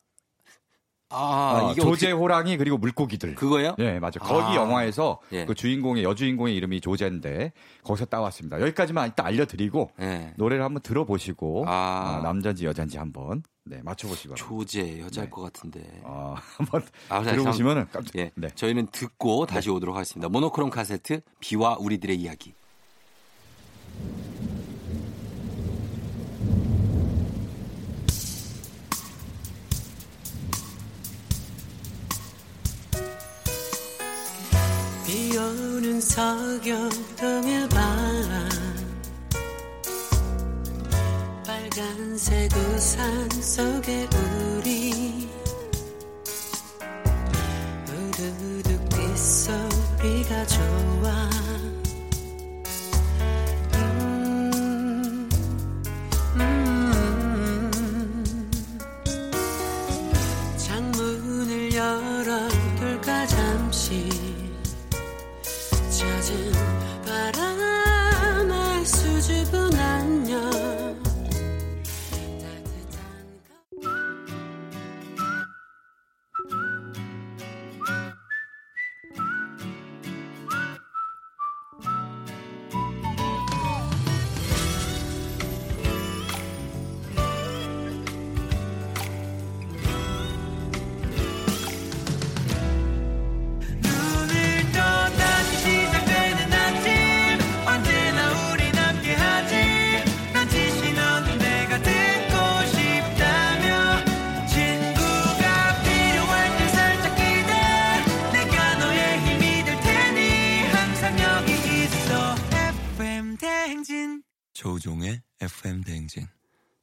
아 1.14 1.60
어, 1.62 1.74
조제 1.74 1.90
어떻게- 1.90 2.12
호랑이 2.12 2.56
그리고 2.56 2.78
물고기들. 2.78 3.36
그거예요? 3.36 3.76
네, 3.78 4.00
맞아 4.00 4.18
요. 4.24 4.26
거기 4.26 4.54
아. 4.54 4.56
영화에서 4.56 5.20
예. 5.34 5.44
그 5.46 5.54
주인공의 5.54 6.04
여주인공의 6.06 6.56
이름이 6.56 6.80
조제인데 6.80 7.52
거기서 7.84 8.06
따왔습니다. 8.06 8.62
여기까지만 8.62 9.08
일단 9.10 9.26
알려드리고 9.26 9.92
네. 9.98 10.34
노래를 10.38 10.64
한번 10.64 10.82
들어보시고 10.82 11.66
아. 11.68 12.20
아, 12.20 12.22
남자인지 12.24 12.66
여자인지 12.66 12.98
한번 12.98 13.44
네, 13.66 13.82
바랍니다. 13.84 14.36
조제 14.36 15.00
여자일 15.02 15.26
네. 15.28 15.30
것 15.30 15.42
같은데. 15.42 16.02
아, 16.06 16.36
한번 16.56 16.82
아, 17.10 17.22
자, 17.24 17.32
들어보시면은 17.32 17.88
깜짝. 17.92 18.16
예. 18.18 18.32
네. 18.36 18.48
저희는 18.56 18.88
듣고 18.94 19.46
다시 19.48 19.70
오도록 19.70 19.94
하겠습니다. 19.96 20.30
모노크롬 20.30 20.70
카세트 20.70 21.20
비와 21.42 21.76
우리들의 21.78 22.16
이야기. 22.16 22.54
서교동의 36.00 37.68
밤. 37.70 38.50
빨간색 41.46 42.56
우산 42.56 43.30
속에 43.30 44.08
우리 44.58 45.28
우두둑 47.90 48.90
빗소리가 48.90 50.46
좋아 50.46 51.41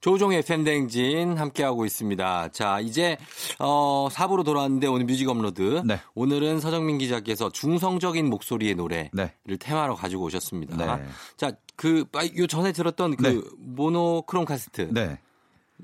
조우종의 0.09 0.41
FM대행진 0.41 1.37
함께하고 1.37 1.85
있습니다. 1.85 2.49
자, 2.49 2.81
이제, 2.81 3.19
어, 3.59 4.09
4부로 4.11 4.43
돌아왔는데 4.43 4.87
오늘 4.87 5.05
뮤직 5.05 5.29
업로드. 5.29 5.83
네. 5.85 6.01
오늘은 6.15 6.61
서정민 6.61 6.97
기자께서 6.97 7.51
중성적인 7.51 8.25
목소리의 8.31 8.75
노래를 8.75 9.11
네. 9.13 9.35
테마로 9.61 9.97
가지고 9.97 10.25
오셨습니다. 10.25 10.97
네. 10.97 11.05
자, 11.37 11.53
그, 11.77 12.07
아, 12.15 12.25
요 12.39 12.47
전에 12.47 12.73
들었던 12.73 13.17
그 13.17 13.23
네. 13.23 13.41
모노크롬 13.59 14.47
카세트. 14.47 14.89
네. 14.91 15.19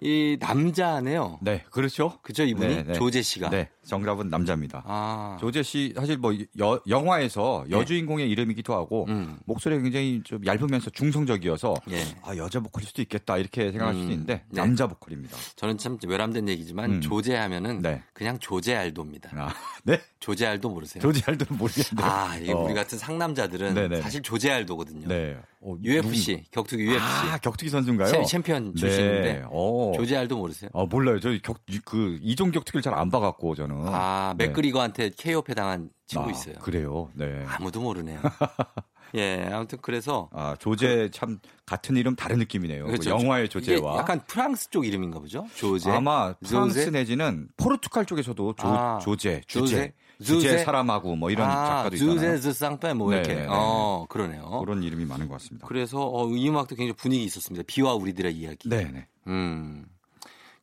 이 0.01 0.39
남자네요. 0.41 1.39
네, 1.43 1.63
그렇죠. 1.71 2.19
그죠, 2.23 2.45
이분이? 2.45 2.75
네, 2.77 2.83
네. 2.83 2.93
조제 2.95 3.21
씨가. 3.21 3.51
네, 3.85 3.89
정답은 3.91 4.29
남자입니다. 4.29 4.83
아. 4.87 5.37
조제 5.41 5.63
씨 5.63 5.93
사실 5.97 6.17
뭐 6.17 6.33
여, 6.59 6.81
영화에서 6.89 7.65
여주인공의 7.71 8.29
이름이기도 8.31 8.75
하고 8.75 9.05
음. 9.09 9.39
목소리가 9.45 9.83
굉장히 9.83 10.23
좀 10.25 10.45
얇으면서 10.45 10.91
중성적이어서 10.91 11.75
예. 11.91 12.03
아 12.23 12.37
여자 12.37 12.61
보컬일 12.61 12.89
수도 12.89 13.03
있겠다 13.03 13.37
이렇게 13.39 13.71
생각할 13.71 13.95
수도 13.95 14.07
음. 14.07 14.11
있는데 14.13 14.35
네. 14.49 14.61
남자 14.61 14.87
보컬입니다. 14.87 15.37
저는 15.57 15.79
참 15.79 15.99
외람된 16.07 16.49
얘기지만 16.49 16.95
음. 16.95 17.01
조제 17.01 17.37
하면은 17.37 17.83
네. 17.83 18.03
그냥 18.13 18.39
조제 18.39 18.75
알도입니다. 18.75 19.31
아, 19.35 19.53
네, 19.85 20.01
조제 20.21 20.47
알도 20.47 20.71
모르세요? 20.71 21.03
조제 21.03 21.23
알도는 21.27 21.59
모르겠는데. 21.59 22.03
아, 22.03 22.37
이게 22.37 22.53
어, 22.53 22.59
우리 22.61 22.75
같은 22.75 22.97
상남자들은 22.99 23.75
네네. 23.75 24.01
사실 24.01 24.23
조제 24.23 24.51
알도거든요. 24.51 25.09
네. 25.09 25.37
어, 25.61 25.77
UFC, 25.83 26.45
격투기 26.51 26.85
UFC. 26.85 27.01
아, 27.01 27.39
격투기 27.39 27.71
선수인가요? 27.71 28.09
챔- 28.11 28.25
챔피언 28.25 28.75
출신인데 28.75 29.33
네. 29.33 29.43
어. 29.51 29.93
조제 29.97 30.15
알도 30.17 30.37
모르세요? 30.37 30.69
아, 30.75 30.85
몰라요. 30.89 31.19
저 31.21 31.31
격, 31.43 31.59
그, 31.87 32.19
이종 32.21 32.51
격투기를 32.51 32.83
잘 32.83 32.95
안 32.95 33.11
봐갖고, 33.11 33.55
저는. 33.55 33.74
아, 33.87 34.35
네. 34.37 34.47
맥그리거한테 34.47 35.11
KO 35.17 35.43
패 35.43 35.55
당한 35.55 35.91
친구 36.07 36.29
아, 36.29 36.31
있어요. 36.31 36.55
그래요. 36.57 37.11
네. 37.15 37.45
아무도 37.47 37.81
모르네요. 37.81 38.21
예, 39.17 39.49
아무튼 39.53 39.79
그래서 39.81 40.29
아, 40.33 40.57
조제 40.59 41.11
참, 41.13 41.39
같은 41.67 41.97
이름 41.97 42.17
다른 42.17 42.39
느낌이네요. 42.39 42.87
그렇죠. 42.87 43.17
그 43.17 43.23
영화의 43.23 43.49
조제와. 43.49 43.99
약간 43.99 44.21
프랑스 44.27 44.71
쪽 44.71 44.87
이름인가 44.87 45.21
보죠? 45.21 45.47
조제. 45.55 45.91
아마 45.91 46.33
프랑스 46.35 46.81
조제? 46.81 46.91
내지는 46.91 47.49
포르투갈 47.57 48.07
쪽에서도 48.07 48.55
조, 48.57 48.67
아, 48.67 48.99
조제, 48.99 49.43
조제? 49.47 49.67
주제, 49.67 49.93
주제? 50.19 50.35
주제 50.35 50.59
사람하고 50.59 51.15
뭐 51.15 51.31
이런 51.31 51.49
아, 51.49 51.67
작가도 51.67 51.97
있잖아요. 51.97 52.37
주제 52.37 52.53
쌍빼 52.53 52.95
뭐 52.95 53.11
네, 53.11 53.19
이렇게. 53.19 53.35
네, 53.35 53.41
네. 53.43 53.47
어, 53.51 54.07
그러네요. 54.09 54.61
그런 54.61 54.83
이름이 54.83 55.05
많은 55.05 55.29
것 55.29 55.35
같습니다. 55.35 55.67
그래서 55.69 56.01
어, 56.01 56.29
이 56.31 56.49
음악도 56.49 56.75
굉장히 56.75 56.95
분위기 56.95 57.23
있었습니다. 57.25 57.63
비와 57.69 57.95
우리들의 57.95 58.35
이야기. 58.35 58.69
네, 58.69 58.91
네. 58.93 59.07
음. 59.29 59.87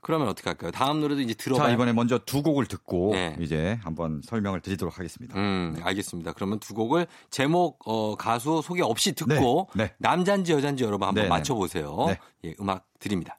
그러면 0.01 0.27
어떻게 0.27 0.49
할까요? 0.49 0.71
다음 0.71 0.99
노래도 0.99 1.21
이제 1.21 1.35
들어봐요. 1.35 1.67
자, 1.67 1.73
이번에 1.73 1.93
먼저 1.93 2.17
두 2.17 2.41
곡을 2.41 2.65
듣고 2.65 3.11
네. 3.13 3.35
이제 3.39 3.79
한번 3.83 4.21
설명을 4.25 4.61
드리도록 4.61 4.97
하겠습니다. 4.97 5.37
음, 5.37 5.79
알겠습니다. 5.81 6.33
그러면 6.33 6.59
두 6.59 6.73
곡을 6.73 7.05
제목, 7.29 7.79
어, 7.85 8.15
가수 8.15 8.61
소개 8.63 8.81
없이 8.81 9.13
듣고 9.13 9.69
네, 9.75 9.85
네. 9.85 9.93
남잔지 9.99 10.53
여잔지 10.53 10.83
여러분 10.83 11.07
한번 11.07 11.21
네, 11.21 11.25
네. 11.25 11.29
맞춰 11.29 11.53
보세요. 11.53 12.05
네. 12.07 12.19
예, 12.45 12.55
음악 12.59 12.85
드립니다. 12.99 13.37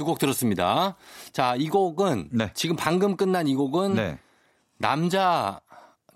두 0.00 0.04
곡 0.04 0.18
들었습니다. 0.18 0.96
자, 1.32 1.54
이 1.56 1.68
곡은 1.68 2.30
네. 2.32 2.50
지금 2.54 2.74
방금 2.74 3.16
끝난 3.18 3.46
이 3.46 3.54
곡은 3.54 3.94
네. 3.96 4.18
남자 4.78 5.60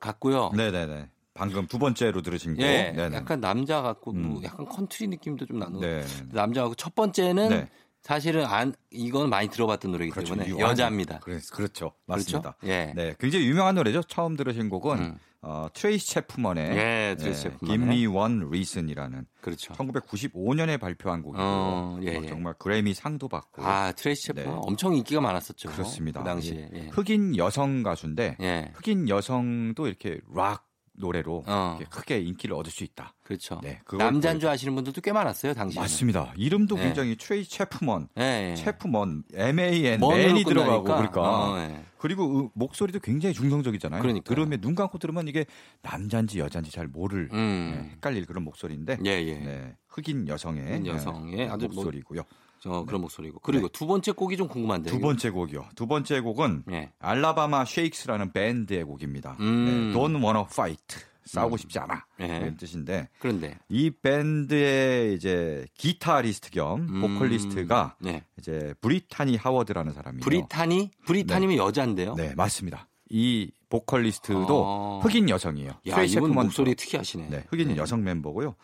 같고요. 0.01 0.51
네, 0.55 0.71
네, 0.71 0.87
네. 0.87 1.09
방금 1.35 1.67
두 1.67 1.79
번째로 1.79 2.23
들으신 2.23 2.57
거. 2.57 2.63
예, 2.63 2.93
네, 2.97 3.09
네. 3.11 3.17
약간 3.17 3.41
남자 3.41 3.83
같고 3.83 4.13
뭐 4.13 4.39
음. 4.39 4.45
약간 4.45 4.67
컨트리 4.67 5.09
느낌도 5.09 5.47
좀 5.47 5.59
나는 5.59 5.81
네. 5.81 6.03
남자 6.33 6.63
같고 6.63 6.77
첫 6.77 6.95
번째는 6.95 7.49
네. 7.51 7.69
사실은 8.03 8.47
안 8.47 8.75
이건 8.91 9.29
많이 9.31 9.49
들어봤던 9.49 9.91
노래이기 9.91 10.13
그렇죠. 10.13 10.35
때문에 10.35 10.49
유한- 10.51 10.71
여자입니다. 10.71 11.19
그래, 11.21 11.39
그렇죠. 11.53 11.93
맞습니다. 12.07 12.53
그렇죠? 12.61 12.73
예. 12.73 12.93
네, 12.95 13.15
굉장히 13.19 13.47
유명한 13.47 13.75
노래죠. 13.75 14.03
처음 14.05 14.37
들으신 14.37 14.69
곡은 14.71 14.99
음. 14.99 15.19
어, 15.47 15.69
트레이시 15.73 16.07
채프먼의 16.07 16.77
예, 16.77 17.17
트레이시 17.19 17.43
채프먼의. 17.43 17.79
Give 17.79 17.85
Me 17.87 18.07
One 18.07 18.45
Reason이라는 18.47 19.27
그렇죠. 19.43 19.75
1995년에 19.75 20.81
발표한 20.81 21.23
곡이고 21.23 21.43
어, 21.43 21.99
예, 22.03 22.17
어, 22.17 22.23
예. 22.23 22.27
정말 22.27 22.55
그래미 22.59 22.95
상도 22.95 23.29
받고 23.29 23.63
아, 23.63 23.93
트레이시 23.93 24.29
셰프 24.29 24.41
네. 24.41 24.47
엄청 24.49 24.95
인기가 24.95 25.21
많았었죠. 25.21 25.69
그렇습니다. 25.71 26.21
그 26.21 26.27
당시에. 26.27 26.71
예. 26.73 26.79
예. 26.79 26.89
흑인 26.89 27.37
여성 27.37 27.83
가수인데 27.83 28.37
예. 28.41 28.71
흑인 28.75 29.09
여성도 29.09 29.87
이렇게 29.87 30.19
락 30.35 30.67
노래로 30.97 31.45
어. 31.47 31.79
크게 31.91 32.21
인기를 32.21 32.55
얻을 32.55 32.71
수 32.71 32.85
있다. 32.85 33.15
그렇죠. 33.23 33.61
네, 33.63 33.81
남자인 33.99 34.39
줄 34.39 34.49
아시는 34.49 34.75
분들도 34.75 35.01
꽤 35.01 35.13
많았어요, 35.13 35.55
당시에. 35.55 35.81
맞습니다. 35.81 36.33
이름도 36.37 36.77
네. 36.77 36.85
굉장히 36.85 37.17
트레이시 37.17 37.45
채프먼, 37.45 38.09
예, 38.19 38.51
예. 38.51 38.55
채프먼, 38.55 39.25
M 39.35 39.59
A 39.59 39.87
N, 39.87 40.01
먼으로 40.01 40.17
Man이 40.27 40.45
들어가고. 40.45 40.85
그러니까 40.85 41.21
어, 41.23 41.59
예. 41.59 41.85
그리고 41.99 42.41
음, 42.41 42.49
목소리도 42.55 43.01
굉장히 43.01 43.35
중성적이잖아요. 43.35 44.03
그러니까요. 44.03 44.35
들으면 44.35 44.61
눈 44.61 44.75
감고 44.75 44.99
들으면 44.99 45.27
이게 45.27 45.47
남자인지 45.83 46.39
여자인지 46.39 46.71
잘 46.71 46.87
모를 46.87 47.29
음. 47.33 47.73
네, 47.75 47.91
헷갈릴 47.95 48.27
그런 48.27 48.45
목소리인데 48.45 48.99
예, 49.05 49.11
예. 49.11 49.35
네, 49.39 49.77
흑인 49.89 50.29
여성의, 50.29 50.63
흑인 50.65 50.87
여성의 50.87 51.37
네, 51.37 51.47
뭐- 51.47 51.57
목소리고요. 51.57 52.23
저 52.65 52.83
그런 52.87 53.03
목소리고. 53.03 53.41
그리고 53.41 53.69
두 53.69 53.87
번째 53.87 54.13
곡이 54.13 54.39
좀 54.39 54.49
궁금한데. 54.49 54.91
두 54.91 54.99
번째 54.99 55.29
곡이요. 55.29 55.67
두 55.75 55.87
번째 55.87 56.21
곡은 56.21 56.65
예. 56.71 56.93
알라바마 56.99 57.67
쉐이크스라는 57.67 58.33
밴드의 58.33 58.85
곡입니다. 58.85 59.37
음. 59.41 59.93
네, 59.93 59.99
Don't 59.99 60.15
wanna 60.15 60.47
fight. 60.51 60.97
싸우고 61.27 61.59
싶지 61.59 61.79
않아. 61.79 62.07
예. 62.21 62.27
이런 62.27 62.57
뜻인데 62.57 63.09
그런데 63.19 63.59
이 63.69 63.91
밴드의 63.91 65.15
이제 65.15 65.67
기타리스트 65.75 66.51
겸 66.51 66.87
음. 66.89 67.01
보컬리스트가 67.01 67.97
네. 67.99 68.25
이제 68.39 68.75
브리타니 68.81 69.37
하워드라는 69.37 69.93
사람이에요. 69.93 70.23
브리타니? 70.23 70.91
브리타니면 71.07 71.57
여자인데요. 71.57 72.15
네, 72.15 72.35
맞습니다. 72.35 72.89
이 73.11 73.51
보컬리스트도 73.69 74.47
어. 74.51 75.01
흑인 75.03 75.29
여성이에요. 75.29 75.73
야, 75.89 76.03
이분 76.03 76.33
목소리 76.33 76.75
특이하시네. 76.75 77.29
네, 77.29 77.45
흑인 77.49 77.77
여성 77.77 78.05
멤버고요. 78.05 78.55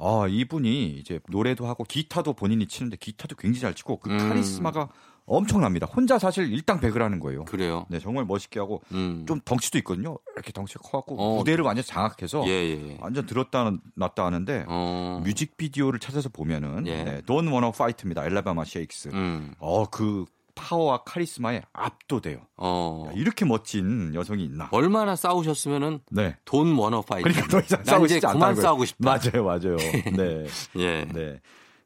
아, 0.00 0.26
이분이 0.28 0.92
이제 0.92 1.20
노래도 1.28 1.66
하고 1.66 1.84
기타도 1.84 2.32
본인이 2.32 2.66
치는데 2.66 2.96
기타도 2.96 3.36
굉장히 3.36 3.60
잘 3.60 3.74
치고 3.74 3.98
그 3.98 4.10
음. 4.10 4.18
카리스마가 4.18 4.88
엄청납니다. 5.26 5.86
혼자 5.86 6.18
사실 6.18 6.52
일당백을 6.52 7.02
하는 7.02 7.20
거예요. 7.20 7.44
그래요. 7.44 7.86
네, 7.88 8.00
정말 8.00 8.24
멋있게 8.24 8.58
하고 8.58 8.82
음. 8.92 9.24
좀 9.28 9.40
덩치도 9.44 9.78
있거든요. 9.78 10.18
이렇게 10.34 10.50
덩치가 10.50 10.80
커갖고 10.82 11.16
어. 11.18 11.36
무대를 11.36 11.64
완전 11.64 11.84
장악해서 11.84 12.44
예, 12.46 12.50
예. 12.50 12.88
예. 12.90 12.98
완전 13.00 13.26
들었다 13.26 13.72
놨다 13.94 14.26
하는데 14.26 14.64
어. 14.66 15.20
뮤직비디오를 15.24 16.00
찾아서 16.00 16.30
보면은 16.30 16.86
예. 16.88 17.04
네, 17.04 17.20
Don't 17.22 17.46
Wanna 17.46 17.68
Fight입니다. 17.68 18.24
Alabama 18.26 18.64
Shakes. 18.64 19.10
음. 19.12 19.54
어, 19.60 19.86
그 19.86 20.24
파워와 20.60 21.02
카리스마에 21.04 21.62
압도돼요. 21.72 22.38
어. 22.56 23.06
야, 23.08 23.12
이렇게 23.14 23.44
멋진 23.44 24.14
여성이 24.14 24.44
있나? 24.44 24.68
얼마나 24.72 25.16
싸우셨으면은 25.16 26.00
네. 26.10 26.36
Don't 26.44 26.76
Wanna 26.76 27.00
Fight. 27.02 27.24
그러니까 27.28 27.48
더 27.48 27.60
이상 27.60 28.04
이제 28.04 28.14
싶지 28.14 28.26
그만. 28.26 28.54
싸우고 28.54 28.84
싶다. 28.84 29.04
맞아요, 29.10 29.44
맞아요. 29.44 29.76
네. 30.16 30.46
예. 30.76 31.04
네. 31.12 31.40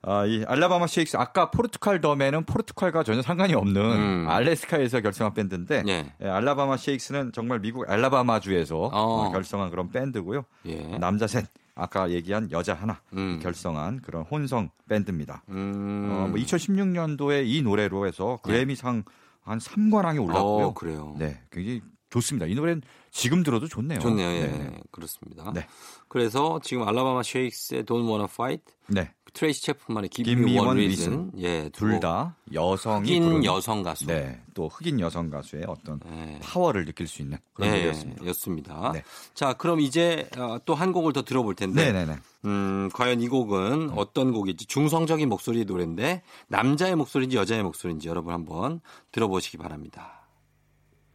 아, 0.06 0.26
이 0.26 0.44
Alabama 0.46 0.86
Shakes 0.86 1.16
아까 1.16 1.50
Portugal. 1.50 2.00
The 2.02 2.16
Man은 2.16 2.44
포르투갈과 2.44 3.04
전혀 3.04 3.22
상관이 3.22 3.54
없는 3.54 3.80
음. 3.80 4.26
알래스카에서 4.28 5.00
결성한 5.00 5.32
밴드인데 5.32 5.82
예. 5.88 6.12
예, 6.20 6.28
Alabama 6.28 6.76
Shakes는 6.76 7.32
정말 7.32 7.60
미국 7.60 7.88
알라바마 7.88 8.40
주에서 8.40 8.76
어. 8.76 8.90
어, 8.92 9.30
결성한 9.30 9.70
그런 9.70 9.90
밴드고요. 9.90 10.44
예. 10.66 10.98
남자 10.98 11.26
셋, 11.26 11.46
아까 11.74 12.10
얘기한 12.10 12.50
여자 12.50 12.74
하나 12.74 13.00
음. 13.14 13.40
결성한 13.42 14.00
그런 14.02 14.22
혼성 14.22 14.70
밴드입니다. 14.88 15.42
음. 15.48 16.08
어, 16.10 16.28
뭐 16.28 16.38
2016년도에 16.38 17.46
이 17.46 17.62
노래로 17.62 18.06
해서 18.06 18.38
그래미상 18.42 19.04
한 19.42 19.58
3관왕에 19.58 20.22
올랐고요. 20.22 20.66
어, 20.66 20.74
그래요. 20.74 21.16
네, 21.18 21.40
굉장히 21.50 21.82
좋습니다. 22.10 22.46
이 22.46 22.54
노래는 22.54 22.82
지금 23.10 23.42
들어도 23.42 23.66
좋네요. 23.66 23.98
좋네요. 23.98 24.28
예. 24.28 24.46
네. 24.46 24.80
그렇습니다. 24.92 25.52
네. 25.52 25.66
그래서 26.08 26.60
지금 26.62 26.86
Alabama 26.86 27.22
Shakes의 27.24 27.84
Don't 27.84 28.06
Wanna 28.06 28.28
Fight 28.30 28.64
네. 28.86 29.12
트레이시 29.34 29.62
채프만의 29.62 30.10
One 30.16 30.70
Reason. 30.70 31.32
예, 31.38 31.68
둘다 31.70 32.36
여성이 32.52 33.10
흑인 33.10 33.22
부르는 33.22 33.44
여성 33.44 33.82
가수. 33.82 34.06
네, 34.06 34.40
또 34.54 34.68
흑인 34.68 35.00
여성 35.00 35.28
가수의 35.28 35.64
어떤 35.66 36.00
네. 36.00 36.38
파워를 36.42 36.84
느낄 36.84 37.08
수 37.08 37.20
있는 37.20 37.38
그런 37.52 37.70
네, 37.70 37.78
노래였습니다. 37.78 38.26
였습니다. 38.26 38.92
네. 38.92 39.02
자, 39.34 39.52
그럼 39.52 39.80
이제 39.80 40.28
어, 40.38 40.58
또한 40.64 40.92
곡을 40.92 41.12
더 41.12 41.22
들어볼 41.22 41.56
텐데. 41.56 41.92
네, 41.92 42.04
네, 42.04 42.06
네. 42.06 42.18
음, 42.44 42.88
과연 42.94 43.20
이 43.20 43.28
곡은 43.28 43.90
어떤 43.96 44.32
곡일지 44.32 44.66
중성적인 44.66 45.28
목소리의 45.28 45.64
노래인데 45.64 46.22
남자의 46.48 46.94
목소리인지 46.94 47.36
여자의 47.36 47.62
목소리인지 47.62 48.08
여러분 48.08 48.32
한번 48.32 48.80
들어보시기 49.12 49.56
바랍니다. 49.58 50.20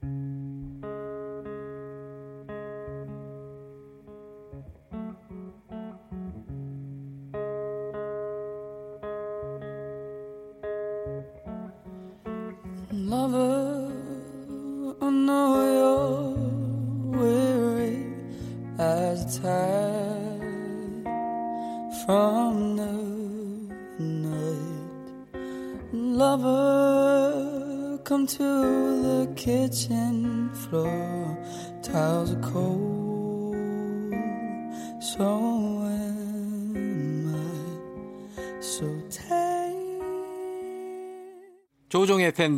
Lover, 0.01 0.88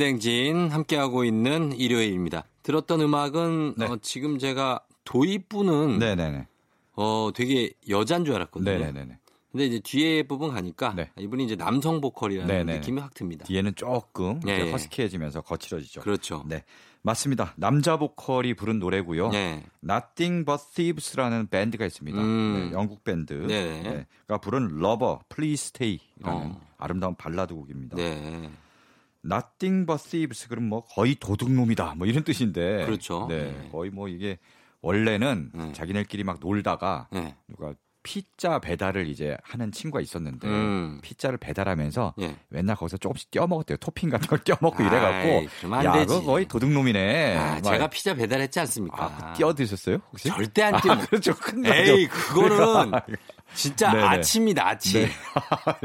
FM 0.02 0.18
댕진 0.18 0.70
함께하고 0.72 1.24
있는 1.24 1.72
일요일입니다. 1.74 2.44
들었던 2.64 3.02
음악은 3.02 3.76
네. 3.78 3.86
어, 3.86 3.98
지금 4.02 4.40
제가 4.40 4.80
도입부는 5.04 6.00
네, 6.00 6.16
네, 6.16 6.32
네. 6.32 6.48
어, 6.96 7.30
되게 7.36 7.72
여잔 7.88 8.26
줄 8.26 8.34
알았거든요. 8.34 8.80
네, 8.80 8.92
네, 8.92 9.06
네. 9.06 9.20
근데 9.52 9.66
이제 9.68 9.80
뒤에 9.84 10.24
부분 10.24 10.52
가니까 10.52 10.96
네. 10.96 11.12
이분이 11.20 11.44
이제 11.44 11.56
남성 11.56 12.02
보컬이라는 12.02 12.48
네, 12.48 12.64
네. 12.64 12.80
느낌이 12.80 13.00
확 13.00 13.14
듭니다. 13.14 13.46
뒤에는 13.46 13.76
조금 13.76 14.40
예. 14.48 14.72
허스키해지면서 14.72 15.42
거칠어지죠. 15.42 16.02
그렇죠. 16.02 16.46
네. 16.48 16.64
맞습니다. 17.04 17.54
남자 17.58 17.98
보컬이 17.98 18.56
부른 18.56 18.80
노래고요. 18.80 19.30
네. 19.30 19.64
Nothing 19.84 20.46
But 20.46 20.64
Thieves라는 20.74 21.48
밴드가 21.48 21.86
있습니다. 21.86 22.20
음. 22.20 22.70
네, 22.70 22.76
영국 22.76 23.04
밴드. 23.04 23.34
네. 23.34 23.82
네. 23.84 24.08
가 24.28 24.40
부른 24.40 24.80
Lover, 24.80 25.20
Please 25.30 25.72
Stay라는 25.76 26.52
어. 26.52 26.62
아름다운 26.78 27.14
발라드 27.16 27.54
곡입니다. 27.54 27.98
네. 27.98 28.50
Nothing 29.26 29.86
But 29.86 30.04
Thieves 30.10 30.48
그럼 30.48 30.66
뭐 30.66 30.84
거의 30.86 31.16
도둑놈이다 31.16 31.96
뭐 31.96 32.08
이런 32.08 32.24
뜻인데. 32.24 32.86
그렇죠. 32.86 33.28
네. 33.30 33.52
네. 33.52 33.70
거의 33.72 33.90
뭐 33.92 34.08
이게 34.08 34.38
원래는 34.82 35.52
네. 35.54 35.72
자기네끼리 35.74 36.24
막 36.24 36.40
놀다가 36.42 37.08
네. 37.12 37.36
누가 37.48 37.74
피자 38.04 38.58
배달을 38.58 39.08
이제 39.08 39.38
하는 39.44 39.72
친구가 39.72 40.02
있었는데 40.02 40.48
음. 40.48 41.00
피자를 41.04 41.38
배달하면서 41.38 42.16
예. 42.22 42.36
맨날 42.50 42.76
거기서 42.76 42.98
조금씩 42.98 43.30
띄워 43.30 43.46
먹었대요. 43.46 43.78
토핑 43.78 44.10
같은 44.10 44.26
걸 44.28 44.40
띄워 44.40 44.58
먹고 44.60 44.82
이래갖고 44.82 45.28
야, 45.86 45.92
되지. 45.94 46.08
그거 46.08 46.22
거의 46.24 46.48
도둑놈이네. 46.48 47.38
아, 47.38 47.52
막 47.54 47.62
제가 47.64 47.88
피자 47.92 48.16
배달했지 48.16 48.60
않습니까? 48.62 49.06
아, 49.06 49.34
띄워 49.34 49.54
드셨어요? 49.54 49.98
혹시? 50.12 50.30
절대 50.30 50.64
안 50.64 50.74
아, 50.74 50.82
띄워. 50.82 50.98
그렇죠. 50.98 51.36
큰 51.36 51.64
에이. 51.64 52.08
그거는 52.08 52.92
진짜 53.54 53.92
네네. 53.92 54.04
아치입니다, 54.08 54.68
아치. 54.70 55.00
네. 55.02 55.10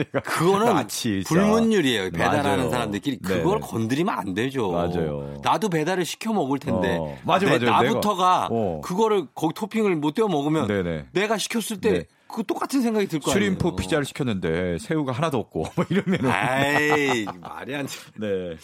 그거는 0.23 0.69
아치. 0.77 1.23
불문율이에요. 1.27 2.11
배달하는 2.13 2.57
맞아요. 2.59 2.71
사람들끼리 2.71 3.19
그걸 3.19 3.59
네네. 3.59 3.61
건드리면 3.61 4.15
안 4.17 4.35
되죠. 4.35 4.71
맞아요. 4.71 5.41
나도 5.43 5.69
배달을 5.69 6.05
시켜 6.05 6.33
먹을 6.33 6.59
텐데 6.59 6.97
어, 7.01 7.19
맞아요, 7.25 7.59
내- 7.59 7.69
맞아요. 7.71 7.89
나부터가 7.89 8.49
어. 8.51 8.81
그거를 8.85 9.27
거기 9.35 9.53
토핑을 9.55 9.97
못 9.97 10.15
떼어 10.15 10.29
먹으면 10.29 10.69
네네. 10.69 11.07
내가 11.13 11.39
시켰을 11.39 11.81
때 11.81 11.91
네. 11.91 12.05
그 12.29 12.45
똑같은 12.45 12.83
생각이 12.83 13.07
들거 13.09 13.31
아니에요. 13.33 13.45
슈림프 13.57 13.77
피자를 13.77 14.05
시켰는데 14.05 14.79
새우가 14.79 15.13
하나도 15.13 15.39
없고 15.39 15.65
뭐 15.77 15.85
이러면은 15.89 16.31
아이 16.31 17.25
말이 17.41 17.75
안 17.75 17.87
돼. 17.87 17.93
네. 18.17 18.57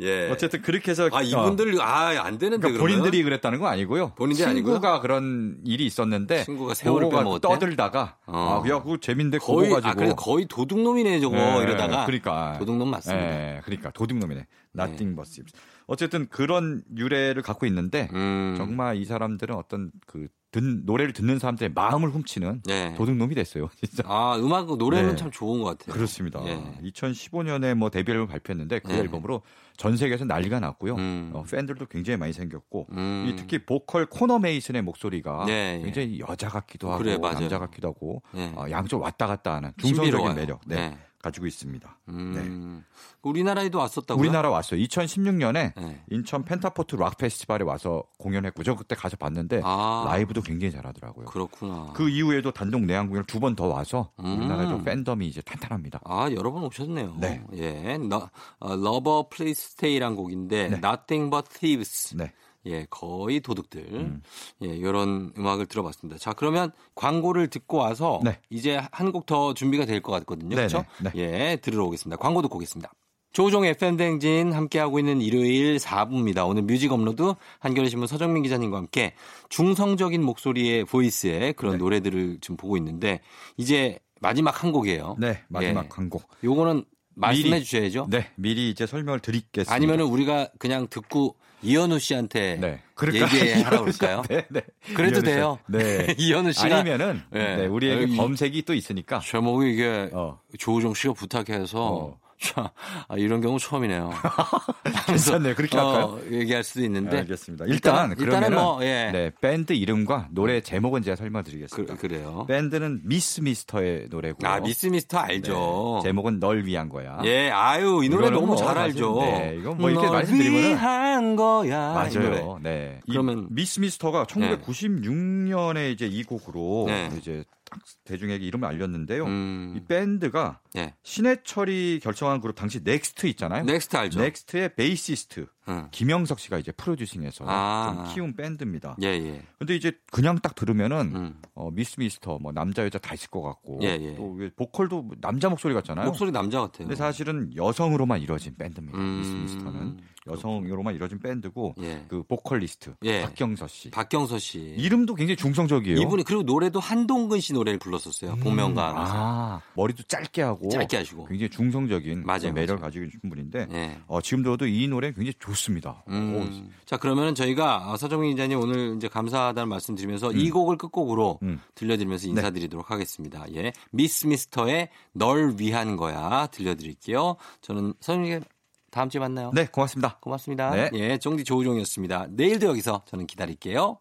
예. 0.00 0.28
어쨌든 0.30 0.62
그렇게 0.62 0.90
해서 0.90 1.08
아 1.12 1.22
이분들 1.22 1.80
아안 1.80 2.38
되는데 2.38 2.68
그러니까? 2.68 2.82
본인들이 2.82 3.22
그랬다는 3.22 3.60
건 3.60 3.70
아니고요. 3.70 4.12
본인들이 4.16 4.54
친구가 4.54 5.00
그런 5.00 5.58
일이 5.64 5.86
있었는데 5.86 6.44
친구가 6.44 6.74
그거가 6.74 7.18
빼먹었대? 7.18 7.48
떠들다가 7.48 8.16
어. 8.26 8.62
아, 8.64 8.68
야, 8.68 8.82
그거 8.82 8.96
재밌는데 8.96 9.38
거의 9.38 9.70
가지고 9.70 9.90
아 9.90 9.94
그래 9.94 10.12
거의 10.16 10.46
도둑놈이네 10.46 11.20
저거 11.20 11.36
예, 11.36 11.62
이러다가 11.62 12.06
그러니까 12.06 12.56
도둑놈 12.58 12.90
맞습니다. 12.90 13.24
예, 13.24 13.60
그러니까 13.64 13.90
도둑놈이네. 13.90 14.46
Nothing 14.76 15.14
but 15.14 15.30
thieves. 15.30 15.52
어쨌든 15.86 16.26
그런 16.28 16.82
유래를 16.96 17.42
갖고 17.42 17.66
있는데 17.66 18.08
음. 18.12 18.54
정말 18.56 18.96
이 18.96 19.04
사람들은 19.04 19.54
어떤 19.54 19.92
그 20.06 20.28
듣, 20.50 20.62
노래를 20.84 21.12
듣는 21.12 21.38
사람들의 21.38 21.72
마음을 21.74 22.10
훔치는 22.10 22.62
네. 22.64 22.94
도둑놈이 22.96 23.34
됐어요. 23.34 23.68
진짜. 23.80 24.04
아 24.06 24.36
음악 24.38 24.76
노래는 24.76 25.10
네. 25.10 25.16
참 25.16 25.30
좋은 25.30 25.60
것 25.60 25.76
같아요. 25.78 25.94
그렇습니다. 25.94 26.40
예. 26.46 26.60
2015년에 26.82 27.74
뭐 27.74 27.90
데뷔 27.90 28.12
앨범을 28.12 28.28
발표했는데 28.28 28.78
그 28.80 28.92
네. 28.92 28.98
앨범으로 28.98 29.42
전 29.76 29.96
세계에서 29.96 30.24
난리가 30.24 30.60
났고요. 30.60 30.94
음. 30.96 31.30
어, 31.34 31.42
팬들도 31.42 31.86
굉장히 31.86 32.16
많이 32.16 32.32
생겼고 32.32 32.86
음. 32.92 33.26
이 33.28 33.36
특히 33.36 33.64
보컬 33.64 34.06
코너 34.06 34.38
메이슨의 34.38 34.82
목소리가 34.82 35.44
네, 35.46 35.78
예. 35.80 35.84
굉장히 35.84 36.20
여자 36.20 36.48
같기도 36.48 36.90
하고 36.90 37.02
그래. 37.02 37.18
남자 37.18 37.58
같기도 37.58 37.88
하고 37.88 38.22
네. 38.32 38.52
어, 38.56 38.66
양쪽 38.70 39.02
왔다 39.02 39.26
갔다 39.26 39.54
하는 39.54 39.72
중성적인. 39.78 40.34
매력 40.34 40.60
네, 40.66 40.76
네. 40.76 40.98
가지고 41.24 41.46
있습니다. 41.46 41.98
음. 42.10 42.84
우리나라에도 43.22 43.78
왔었다고요? 43.78 44.20
우리나라 44.20 44.50
왔어요. 44.50 44.78
2016년에 44.80 45.72
네. 45.74 46.04
인천 46.10 46.44
펜타포트 46.44 46.96
락 46.96 47.16
페스티벌에 47.16 47.64
와서 47.64 48.04
공연했고 48.18 48.62
저 48.62 48.74
그때 48.74 48.94
가서 48.94 49.16
봤는데 49.16 49.62
아. 49.64 50.04
라이브도 50.06 50.42
굉장히 50.42 50.72
잘하더라고요. 50.72 51.26
그렇구나. 51.26 51.92
그 51.94 52.10
이후에도 52.10 52.50
단독 52.50 52.82
내한 52.82 53.06
공연을 53.06 53.26
두번 53.26 53.56
더 53.56 53.66
와서 53.66 54.10
음. 54.20 54.38
우리나라에도 54.38 54.82
팬덤이 54.84 55.26
이제 55.26 55.40
탄탄합니다. 55.40 56.00
아, 56.04 56.30
여러 56.30 56.52
번 56.52 56.64
오셨네요. 56.64 57.16
네. 57.18 57.42
예. 57.54 57.96
너, 57.98 58.28
어, 58.58 58.72
Lover 58.74 59.28
Please 59.30 59.70
Stay란 59.72 60.16
곡인데 60.16 60.68
네. 60.68 60.76
Nothing 60.76 61.30
But 61.30 61.48
Thieves. 61.48 62.14
네. 62.16 62.32
예, 62.66 62.86
거의 62.90 63.40
도둑들. 63.40 63.86
음. 63.92 64.22
예, 64.62 64.68
이런 64.68 65.32
음악을 65.36 65.66
들어봤습니다. 65.66 66.18
자, 66.18 66.32
그러면 66.32 66.72
광고를 66.94 67.48
듣고 67.48 67.76
와서 67.78 68.20
네. 68.24 68.38
이제 68.50 68.80
한 68.92 69.12
곡 69.12 69.26
더 69.26 69.54
준비가 69.54 69.84
될 69.84 70.00
것 70.02 70.12
같거든요. 70.12 70.54
그렇죠? 70.56 70.84
네. 71.02 71.10
예, 71.16 71.56
들으러 71.62 71.84
오겠습니다. 71.84 72.16
광고 72.20 72.42
듣고 72.42 72.56
오겠습니다. 72.56 72.92
조우종 73.32 73.64
FM 73.64 73.96
대행진 73.96 74.52
함께하고 74.52 75.00
있는 75.00 75.20
일요일 75.20 75.76
4부입니다. 75.78 76.48
오늘 76.48 76.62
뮤직 76.62 76.92
업로드 76.92 77.34
한겨레 77.58 77.88
신문 77.88 78.06
서정민 78.06 78.44
기자님과 78.44 78.76
함께 78.76 79.14
중성적인 79.48 80.22
목소리의 80.22 80.84
보이스의 80.84 81.52
그런 81.54 81.72
네. 81.72 81.78
노래들을 81.78 82.38
지금 82.40 82.56
보고 82.56 82.76
있는데 82.76 83.20
이제 83.56 83.98
마지막 84.20 84.62
한 84.62 84.70
곡이에요. 84.72 85.16
네, 85.18 85.42
마지막 85.48 85.84
예. 85.84 85.88
한 85.90 86.08
곡. 86.08 86.28
요거는 86.44 86.84
말씀해 87.16 87.50
미리. 87.56 87.64
주셔야죠. 87.64 88.06
네, 88.08 88.30
미리 88.36 88.70
이제 88.70 88.86
설명을 88.86 89.18
드리겠습니다. 89.20 89.74
아니면은 89.74 90.04
우리가 90.06 90.50
그냥 90.58 90.86
듣고 90.88 91.36
이현우 91.62 91.98
씨한테 91.98 92.56
네. 92.60 92.80
그럴까요? 92.94 93.40
얘기하라고 93.40 93.84
그럴까요? 93.86 94.22
네, 94.28 94.44
네. 94.50 94.60
그래도 94.94 95.16
씨. 95.20 95.22
돼요. 95.22 95.58
네. 95.66 96.14
이현우 96.18 96.52
씨가 96.52 96.76
아니면은 96.78 97.22
네. 97.30 97.56
네, 97.56 97.66
우리에게 97.66 98.12
이- 98.12 98.16
검색이 98.16 98.62
또 98.62 98.74
있으니까. 98.74 99.20
제목이 99.20 99.72
이게 99.72 100.10
어. 100.12 100.38
조우종 100.58 100.92
씨가 100.94 101.14
부탁해서 101.14 101.78
어. 101.82 102.18
자, 102.44 102.72
아, 103.08 103.16
이런 103.16 103.40
경우 103.40 103.58
처음이네요. 103.58 104.10
괜찮네요. 105.06 105.54
그렇게 105.54 105.76
할까요? 105.78 106.04
어, 106.04 106.20
얘기할 106.30 106.62
수도 106.62 106.84
있는데 106.84 107.18
알겠습니다. 107.18 107.64
일단 107.66 108.10
일단은 108.10 108.16
그러면은 108.16 108.58
뭐 108.58 108.84
예. 108.84 109.10
네, 109.12 109.30
밴드 109.40 109.72
이름과 109.72 110.28
노래 110.30 110.60
제목은 110.60 111.02
제가 111.02 111.16
설명드리겠습니다. 111.16 111.96
그, 111.96 112.06
래요 112.06 112.44
밴드는 112.46 113.00
미스 113.04 113.40
미스터의 113.40 114.08
노래고요. 114.10 114.48
아, 114.50 114.60
미스 114.60 114.86
미스터 114.86 115.18
알죠. 115.18 116.00
네, 116.02 116.08
제목은 116.08 116.38
널 116.40 116.64
위한 116.64 116.88
거야. 116.88 117.18
예, 117.24 117.50
아유, 117.50 118.02
이 118.04 118.08
노래 118.08 118.28
너무 118.30 118.48
뭐 118.48 118.56
잘 118.56 118.76
알죠. 118.78 119.18
네, 119.20 119.56
이건 119.58 119.78
뭐 119.78 119.90
이렇게 119.90 120.06
널 120.06 120.22
말씀드리면은- 120.22 120.76
위한 120.76 121.36
거야. 121.36 121.92
맞아요. 121.94 122.58
네. 122.62 123.00
이 123.06 123.12
그러면- 123.12 123.46
미스 123.50 123.80
미스터가 123.80 124.24
1996년에 124.26 125.92
이제 125.92 126.06
이 126.06 126.22
곡으로 126.24 126.84
네. 126.88 127.08
이제 127.18 127.44
딱 127.74 127.82
대중에게 128.04 128.44
이름을 128.44 128.68
알렸는데요. 128.68 129.24
음. 129.24 129.74
이 129.76 129.84
밴드가 129.86 130.60
예. 130.76 130.94
신해철이 131.02 132.00
결성한 132.02 132.40
그룹 132.40 132.54
당시 132.54 132.80
넥스트 132.84 133.26
있잖아요. 133.28 133.64
넥스트 133.64 133.96
알죠. 133.96 134.20
넥스트의 134.20 134.74
베이시스트 134.74 135.46
응. 135.68 135.88
김영석 135.90 136.38
씨가 136.40 136.58
이제 136.58 136.72
producing해서 136.72 137.44
아. 137.48 138.04
좀 138.06 138.14
키운 138.14 138.36
밴드입니다. 138.36 138.96
예, 139.02 139.06
예. 139.08 139.42
근데 139.58 139.74
이제 139.76 139.92
그냥 140.12 140.38
딱 140.38 140.54
들으면은 140.54 141.12
음. 141.14 141.40
어, 141.54 141.70
미스 141.70 141.98
미스터 141.98 142.38
뭐 142.38 142.52
남자 142.52 142.84
여자 142.84 142.98
다 142.98 143.14
있을 143.14 143.30
것 143.30 143.42
같고 143.42 143.80
예, 143.82 143.88
예. 144.00 144.14
또왜 144.14 144.50
보컬도 144.56 145.10
남자 145.20 145.48
목소리 145.48 145.74
같잖아요. 145.74 146.06
목소리 146.06 146.30
남자 146.30 146.60
같아요. 146.60 146.86
근데 146.86 146.94
사실은 146.96 147.50
여성으로만 147.56 148.20
이루어진 148.20 148.54
밴드입니다. 148.56 148.98
음. 148.98 149.18
미스 149.18 149.32
미스터는 149.32 149.98
여성으로만 150.26 150.94
이루어진 150.94 151.18
밴드고 151.18 151.74
예. 151.82 152.04
그 152.08 152.22
보컬리스트 152.22 152.94
예. 153.04 153.22
박경서 153.22 153.68
씨 153.68 153.90
박경서 153.90 154.38
씨. 154.38 154.58
이름도 154.58 155.14
굉장히 155.14 155.36
중성적이에요. 155.36 155.98
이분이 156.00 156.24
그리고 156.24 156.42
노래도 156.42 156.80
한동근 156.80 157.40
씨 157.40 157.52
노래를 157.52 157.78
불렀었어요. 157.78 158.36
복면가왕에서. 158.36 159.12
아, 159.14 159.60
머리도 159.74 160.04
짧게 160.04 160.42
하고 160.42 160.68
짧게 160.68 160.96
하시고. 160.96 161.26
굉장히 161.26 161.50
중성적인 161.50 162.24
맞아요, 162.24 162.52
매력을 162.52 162.76
맞아요. 162.76 162.80
가지고 162.80 163.04
계신 163.04 163.20
분인데 163.28 163.68
예. 163.70 163.98
어, 164.06 164.20
지금 164.22 164.42
들어도 164.42 164.66
이 164.66 164.88
노래 164.88 165.08
굉장히 165.12 165.34
좋습니다. 165.54 166.02
음. 166.08 166.70
자, 166.84 166.96
그러면은 166.96 167.34
저희가 167.34 167.90
어, 167.90 167.96
서정민 167.96 168.32
기자님 168.32 168.58
오늘 168.60 168.94
이제 168.96 169.08
감사하다는 169.08 169.68
말씀 169.68 169.94
드리면서 169.94 170.32
이 170.32 170.50
곡을 170.50 170.76
끝곡으로 170.76 171.38
음. 171.42 171.60
들려드리면서 171.74 172.28
인사드리도록 172.28 172.90
하겠습니다. 172.90 173.44
예. 173.54 173.72
미스 173.90 174.26
미스터의 174.26 174.90
널 175.12 175.54
위한 175.58 175.96
거야 175.96 176.46
들려드릴게요. 176.48 177.36
저는 177.60 177.94
서정민 178.00 178.40
기자 178.40 178.46
다음 178.90 179.08
주에 179.08 179.18
만나요. 179.18 179.50
네, 179.52 179.66
고맙습니다. 179.66 180.18
고맙습니다. 180.20 180.70
네. 180.70 180.90
예, 180.92 181.18
정디 181.18 181.42
조우종이었습니다. 181.42 182.28
내일도 182.30 182.68
여기서 182.68 183.02
저는 183.06 183.26
기다릴게요. 183.26 183.98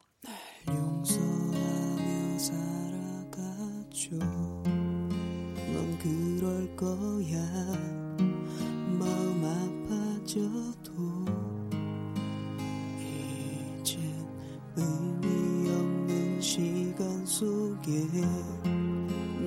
용서하며 0.67 2.37
살아가죠 2.37 4.15
넌 5.73 5.97
그럴 5.99 6.75
거야 6.75 7.92
의미 14.75 15.69
없는 15.69 16.41
시간 16.41 17.25
속에 17.25 18.07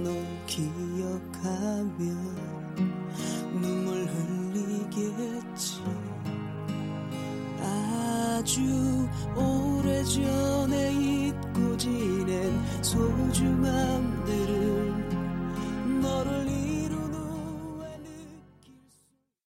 널 0.05 0.25
기억하며 0.47 1.97
눈물 3.61 4.07
흘리겠지. 4.07 5.83
아주 7.61 9.09
오래전에 9.35 10.93
잊고 10.93 11.77
지낸 11.77 12.53
소중함들을 12.83 14.27
너를 16.01 16.66